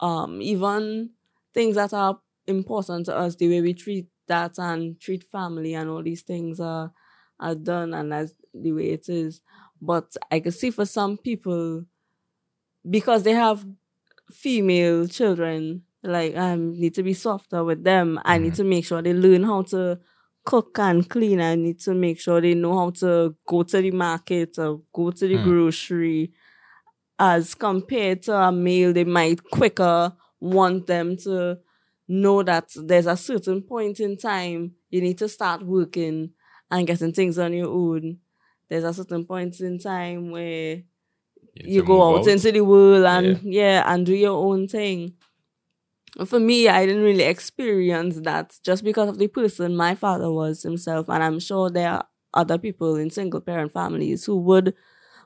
um 0.00 0.42
even 0.42 1.10
things 1.52 1.76
that 1.76 1.92
are 1.92 2.18
important 2.46 3.06
to 3.06 3.16
us, 3.16 3.36
the 3.36 3.48
way 3.48 3.60
we 3.60 3.74
treat 3.74 4.06
that 4.28 4.58
and 4.58 4.98
treat 5.00 5.24
family 5.24 5.74
and 5.74 5.90
all 5.90 6.02
these 6.02 6.22
things 6.22 6.60
are 6.60 6.92
are 7.40 7.54
done 7.54 7.92
and 7.94 8.12
that's 8.12 8.32
the 8.54 8.72
way 8.72 8.90
it 8.90 9.08
is. 9.08 9.40
But 9.82 10.14
I 10.30 10.40
can 10.40 10.52
see 10.52 10.70
for 10.70 10.86
some 10.86 11.18
people 11.18 11.84
because 12.88 13.22
they 13.22 13.32
have 13.32 13.64
female 14.32 15.06
children, 15.08 15.82
like 16.02 16.36
I 16.36 16.56
need 16.56 16.94
to 16.94 17.02
be 17.02 17.14
softer 17.14 17.64
with 17.64 17.84
them. 17.84 18.20
I 18.24 18.38
need 18.38 18.52
Mhm. 18.54 18.56
to 18.56 18.64
make 18.64 18.84
sure 18.84 19.02
they 19.02 19.14
learn 19.14 19.44
how 19.44 19.62
to 19.64 20.00
cook 20.44 20.78
and 20.78 21.08
clean. 21.08 21.40
I 21.40 21.54
need 21.56 21.80
to 21.80 21.94
make 21.94 22.20
sure 22.20 22.40
they 22.40 22.54
know 22.54 22.76
how 22.78 22.90
to 22.90 23.34
go 23.46 23.62
to 23.64 23.82
the 23.82 23.90
market 23.90 24.58
or 24.58 24.82
go 24.94 25.10
to 25.10 25.28
the 25.28 25.36
Hmm. 25.36 25.42
grocery. 25.44 26.32
As 27.18 27.54
compared 27.54 28.22
to 28.24 28.36
a 28.36 28.52
male, 28.52 28.92
they 28.92 29.04
might 29.04 29.42
quicker 29.50 30.12
want 30.40 30.86
them 30.86 31.16
to 31.18 31.58
know 32.08 32.42
that 32.42 32.70
there's 32.76 33.06
a 33.06 33.16
certain 33.16 33.62
point 33.62 34.00
in 34.00 34.16
time 34.16 34.72
you 34.90 35.00
need 35.00 35.18
to 35.18 35.28
start 35.28 35.62
working 35.64 36.30
and 36.70 36.86
getting 36.86 37.12
things 37.12 37.38
on 37.38 37.52
your 37.52 37.68
own. 37.68 38.18
There's 38.68 38.84
a 38.84 38.94
certain 38.94 39.24
point 39.24 39.60
in 39.60 39.78
time 39.78 40.30
where 40.30 40.82
you 41.54 41.80
to 41.82 41.86
go 41.86 42.12
move 42.12 42.22
out, 42.22 42.28
into 42.28 42.52
the 42.52 42.60
world 42.62 43.04
and 43.04 43.26
Yeah. 43.42 43.82
yeah. 43.82 43.92
and 43.94 44.06
do 44.06 44.14
your 44.14 44.36
own 44.36 44.68
thing. 44.68 45.14
For 46.26 46.38
me, 46.38 46.68
I 46.68 46.86
didn't 46.86 47.02
really 47.02 47.24
experience 47.24 48.20
that 48.20 48.56
just 48.62 48.84
because 48.84 49.08
of 49.08 49.18
the 49.18 49.26
person 49.26 49.74
my 49.76 49.96
father 49.96 50.30
was 50.30 50.62
himself, 50.62 51.08
and 51.08 51.22
I'm 51.24 51.40
sure 51.40 51.70
there 51.70 51.90
are 51.90 52.06
other 52.32 52.56
people 52.56 52.94
in 52.96 53.10
single 53.10 53.40
parent 53.40 53.72
families 53.72 54.24
who 54.24 54.36
would 54.38 54.74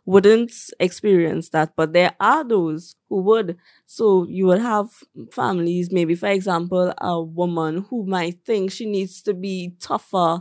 wouldn't 0.09 0.51
experience 0.81 1.51
that, 1.51 1.71
but 1.77 1.93
there 1.93 2.17
are 2.19 2.43
those 2.43 2.97
who 3.11 3.21
would. 3.21 3.59
So 3.85 4.25
you 4.27 4.47
would 4.47 4.59
have 4.59 4.89
families, 5.31 5.93
maybe 5.93 6.15
for 6.15 6.31
example, 6.31 6.95
a 6.97 7.23
woman 7.23 7.85
who 7.91 8.07
might 8.07 8.43
think 8.43 8.71
she 8.71 8.87
needs 8.87 9.21
to 9.25 9.35
be 9.35 9.75
tougher 9.79 10.41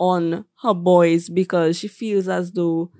on 0.00 0.44
her 0.62 0.74
boys 0.74 1.28
because 1.28 1.78
she 1.78 1.86
feels 1.86 2.26
as 2.26 2.50
though 2.50 2.90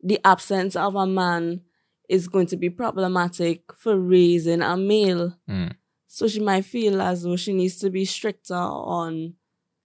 the 0.00 0.20
absence 0.24 0.76
of 0.76 0.94
a 0.94 1.08
man 1.08 1.62
is 2.08 2.28
going 2.28 2.46
to 2.46 2.56
be 2.56 2.70
problematic 2.70 3.62
for 3.76 3.98
raising 3.98 4.62
a 4.62 4.76
male. 4.76 5.36
Mm. 5.50 5.74
So 6.06 6.28
she 6.28 6.38
might 6.38 6.66
feel 6.66 7.02
as 7.02 7.24
though 7.24 7.36
she 7.36 7.52
needs 7.52 7.78
to 7.80 7.90
be 7.90 8.04
stricter 8.04 8.54
on 8.54 9.34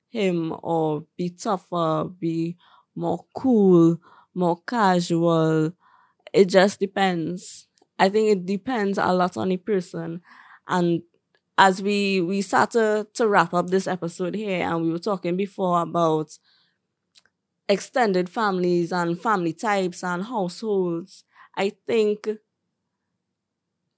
him 0.10 0.54
or 0.62 1.08
be 1.18 1.32
tougher, 1.32 2.04
be 2.20 2.58
more 2.96 3.26
cool, 3.36 4.00
more 4.38 4.62
casual. 4.68 5.74
It 6.34 6.46
just 6.50 6.80
depends. 6.80 7.68
I 8.00 8.10
think 8.10 8.30
it 8.30 8.46
depends 8.46 8.98
a 8.98 9.14
lot 9.14 9.38
on 9.38 9.50
the 9.50 9.58
person. 9.58 10.22
And 10.68 11.04
as 11.58 11.82
we 11.82 12.22
we 12.22 12.42
start 12.42 12.72
to, 12.72 13.08
to 13.16 13.28
wrap 13.28 13.54
up 13.54 13.70
this 13.70 13.88
episode 13.88 14.36
here 14.36 14.64
and 14.68 14.84
we 14.84 14.92
were 14.92 15.00
talking 15.00 15.38
before 15.38 15.82
about 15.82 16.38
extended 17.70 18.30
families 18.30 18.92
and 18.92 19.20
family 19.22 19.54
types 19.54 20.04
and 20.04 20.24
households, 20.24 21.24
I 21.56 21.74
think 21.86 22.28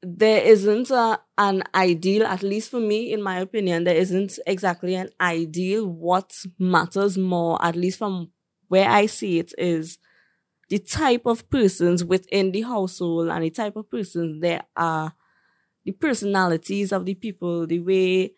there 0.02 0.41
isn't 0.43 0.89
a, 0.91 1.19
an 1.38 1.63
ideal, 1.75 2.25
at 2.25 2.41
least 2.43 2.71
for 2.71 2.80
me, 2.80 3.12
in 3.12 3.21
my 3.21 3.39
opinion, 3.39 3.84
there 3.84 3.95
isn't 3.97 4.39
exactly 4.47 4.95
an 4.95 5.10
ideal. 5.19 5.86
What 5.86 6.34
matters 6.58 7.17
more, 7.17 7.63
at 7.63 7.75
least 7.75 7.97
from 7.97 8.32
where 8.69 8.89
I 8.89 9.08
see 9.08 9.39
it, 9.39 9.54
is 9.58 9.97
the 10.69 10.79
type 10.79 11.25
of 11.25 11.49
persons 11.49 12.03
within 12.03 12.51
the 12.51 12.62
household 12.62 13.29
and 13.29 13.43
the 13.43 13.49
type 13.49 13.75
of 13.75 13.89
persons 13.89 14.41
there 14.41 14.63
are, 14.75 15.13
the 15.84 15.91
personalities 15.91 16.91
of 16.91 17.05
the 17.05 17.15
people, 17.15 17.65
the 17.65 17.79
way 17.79 18.32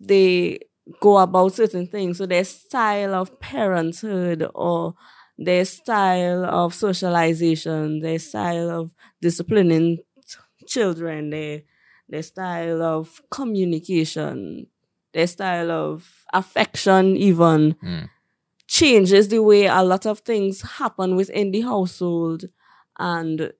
they 0.00 0.58
go 1.00 1.18
about 1.18 1.54
certain 1.54 1.86
things. 1.86 2.18
So 2.18 2.26
their 2.26 2.44
style 2.44 3.14
of 3.14 3.38
parenthood 3.40 4.48
or 4.54 4.94
their 5.36 5.64
style 5.64 6.44
of 6.44 6.74
socialization, 6.74 8.00
their 8.00 8.18
style 8.18 8.70
of 8.70 8.94
disciplining 9.20 9.98
children, 10.66 11.30
their 11.30 11.62
their 12.08 12.22
style 12.22 12.82
of 12.82 13.22
communication, 13.30 14.66
their 15.12 15.26
style 15.26 15.70
of 15.70 16.24
affection 16.32 17.16
even 17.16 17.74
Mm. 17.82 18.08
Changes 18.78 19.28
the 19.28 19.42
way 19.42 19.66
a 19.66 19.82
lot 19.82 20.04
of 20.06 20.20
things 20.20 20.62
happen 20.62 21.16
within 21.16 21.52
the 21.52 21.62
household 21.62 22.44
and 22.98 23.52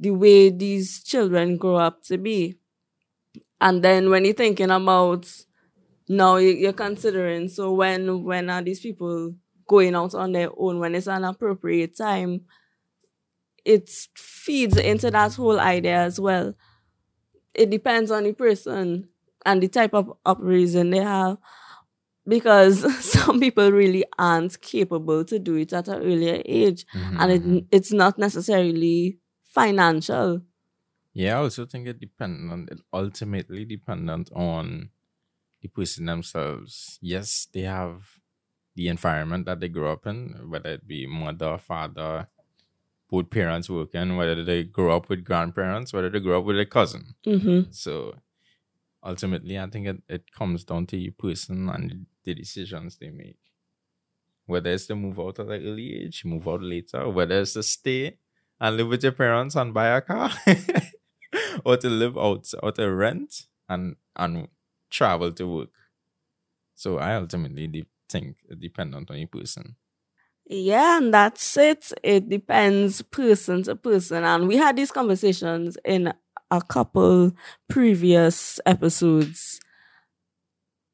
the 0.00 0.10
way 0.12 0.50
these 0.50 1.02
children 1.04 1.56
grow 1.56 1.76
up 1.76 2.02
to 2.04 2.18
be. 2.18 2.58
And 3.60 3.82
then 3.82 4.10
when 4.10 4.24
you're 4.24 4.34
thinking 4.34 4.70
about 4.70 5.26
now 6.08 6.36
you- 6.36 6.50
you're 6.56 6.72
considering 6.74 7.48
so 7.48 7.72
when 7.72 8.24
when 8.24 8.50
are 8.50 8.62
these 8.62 8.80
people 8.80 9.34
going 9.68 9.94
out 9.94 10.14
on 10.14 10.32
their 10.32 10.50
own? 10.58 10.80
When 10.80 10.94
it's 10.94 11.08
an 11.08 11.24
appropriate 11.24 11.96
time? 11.96 12.46
It 13.64 13.88
feeds 14.16 14.76
into 14.76 15.10
that 15.10 15.34
whole 15.34 15.58
idea 15.58 15.96
as 16.02 16.20
well. 16.20 16.54
It 17.54 17.70
depends 17.70 18.10
on 18.10 18.24
the 18.24 18.32
person 18.32 19.08
and 19.44 19.62
the 19.62 19.68
type 19.68 19.94
of 19.94 20.12
upbringing 20.26 20.90
they 20.90 21.00
have 21.00 21.38
because 22.28 22.82
some 23.04 23.40
people 23.40 23.70
really 23.72 24.04
aren't 24.18 24.60
capable 24.60 25.24
to 25.24 25.38
do 25.38 25.56
it 25.56 25.72
at 25.72 25.88
an 25.88 26.02
earlier 26.02 26.42
age 26.44 26.84
Mhm, 26.94 27.16
and 27.20 27.32
it, 27.32 27.64
it's 27.70 27.92
not 27.92 28.18
necessarily 28.18 29.18
financial 29.44 30.42
Yeah, 31.12 31.38
I 31.38 31.42
also 31.42 31.64
think 31.66 31.86
it 31.88 31.98
dependent 32.00 32.70
it 32.70 32.80
ultimately 32.92 33.64
dependent 33.64 34.30
on 34.34 34.90
the 35.62 35.68
person 35.68 36.06
themselves. 36.06 36.98
Yes, 37.00 37.48
they 37.52 37.62
have 37.62 38.20
the 38.74 38.88
environment 38.88 39.46
that 39.46 39.60
they 39.60 39.68
grew 39.68 39.88
up 39.88 40.06
in, 40.06 40.50
whether 40.50 40.70
it 40.70 40.86
be 40.86 41.06
mother, 41.06 41.58
father, 41.58 42.28
both 43.10 43.30
parents 43.30 43.70
working, 43.70 44.16
whether 44.16 44.44
they 44.44 44.64
grew 44.64 44.90
up 44.92 45.08
with 45.08 45.24
grandparents, 45.24 45.92
whether 45.92 46.10
they 46.10 46.20
grew 46.20 46.38
up 46.38 46.44
with 46.44 46.58
a 46.60 46.66
cousin. 46.66 47.14
hmm 47.24 47.62
So 47.70 48.16
ultimately 49.02 49.58
I 49.58 49.66
think 49.68 49.86
it, 49.86 50.02
it 50.08 50.32
comes 50.32 50.64
down 50.64 50.86
to 50.86 50.96
your 50.96 51.12
person 51.12 51.68
and 51.68 52.06
the 52.26 52.34
decisions 52.34 52.98
they 52.98 53.08
make. 53.10 53.38
Whether 54.44 54.70
it's 54.70 54.86
to 54.86 54.94
move 54.94 55.18
out 55.18 55.40
at 55.40 55.46
an 55.46 55.66
early 55.66 56.04
age, 56.04 56.24
move 56.24 56.46
out 56.46 56.62
later, 56.62 57.08
whether 57.08 57.40
it's 57.40 57.54
to 57.54 57.62
stay 57.62 58.18
and 58.60 58.76
live 58.76 58.88
with 58.88 59.02
your 59.02 59.12
parents 59.12 59.56
and 59.56 59.72
buy 59.72 59.88
a 59.88 60.00
car. 60.02 60.30
or 61.64 61.76
to 61.76 61.88
live 61.88 62.16
out 62.18 62.52
or 62.62 62.72
to 62.72 62.92
rent 62.92 63.46
and 63.68 63.96
and 64.16 64.48
travel 64.90 65.32
to 65.32 65.46
work. 65.46 65.70
So 66.74 66.98
I 66.98 67.14
ultimately 67.16 67.66
de- 67.66 67.86
think 68.08 68.36
it 68.48 68.60
dependent 68.60 69.10
on 69.10 69.18
your 69.18 69.28
person. 69.28 69.76
Yeah, 70.48 70.98
and 70.98 71.12
that's 71.12 71.56
it. 71.56 71.92
It 72.02 72.28
depends 72.28 73.02
person 73.02 73.64
to 73.64 73.74
person. 73.74 74.22
And 74.24 74.46
we 74.46 74.56
had 74.56 74.76
these 74.76 74.92
conversations 74.92 75.76
in 75.84 76.12
a 76.50 76.62
couple 76.62 77.32
previous 77.68 78.60
episodes. 78.64 79.60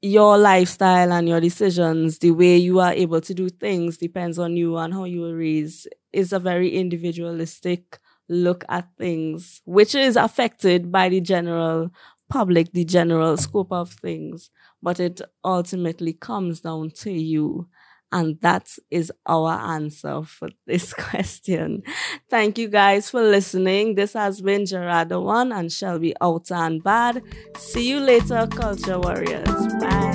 Your 0.04 0.36
lifestyle 0.36 1.12
and 1.12 1.28
your 1.28 1.40
decisions, 1.40 2.18
the 2.18 2.32
way 2.32 2.56
you 2.56 2.80
are 2.80 2.92
able 2.92 3.20
to 3.20 3.32
do 3.34 3.48
things 3.48 3.98
depends 3.98 4.36
on 4.38 4.56
you 4.56 4.76
and 4.76 4.92
how 4.92 5.04
you 5.04 5.20
were 5.20 5.36
raised. 5.36 5.86
It's 6.12 6.32
a 6.32 6.40
very 6.40 6.70
individualistic 6.70 7.98
look 8.28 8.64
at 8.68 8.88
things, 8.98 9.60
which 9.64 9.94
is 9.94 10.16
affected 10.16 10.90
by 10.90 11.08
the 11.08 11.20
general 11.20 11.90
public, 12.28 12.72
the 12.72 12.84
general 12.84 13.36
scope 13.36 13.70
of 13.70 13.92
things. 13.92 14.50
But 14.82 14.98
it 14.98 15.20
ultimately 15.44 16.14
comes 16.14 16.60
down 16.62 16.90
to 17.02 17.12
you. 17.12 17.68
And 18.12 18.38
that 18.42 18.68
is 18.90 19.10
our 19.26 19.52
answer 19.52 20.22
for 20.22 20.50
this 20.66 20.92
question. 21.08 21.82
Thank 22.28 22.58
you 22.58 22.68
guys 22.68 23.10
for 23.10 23.22
listening. 23.22 23.94
This 23.94 24.12
has 24.12 24.40
been 24.40 24.66
Gerardo 24.66 25.20
One 25.20 25.52
and 25.52 25.72
Shelby 25.72 26.14
Out 26.20 26.50
and 26.50 26.82
Bad. 26.82 27.22
See 27.56 27.88
you 27.88 28.00
later, 28.00 28.46
Culture 28.50 28.98
Warriors. 29.00 29.48
Bye. 29.80 30.11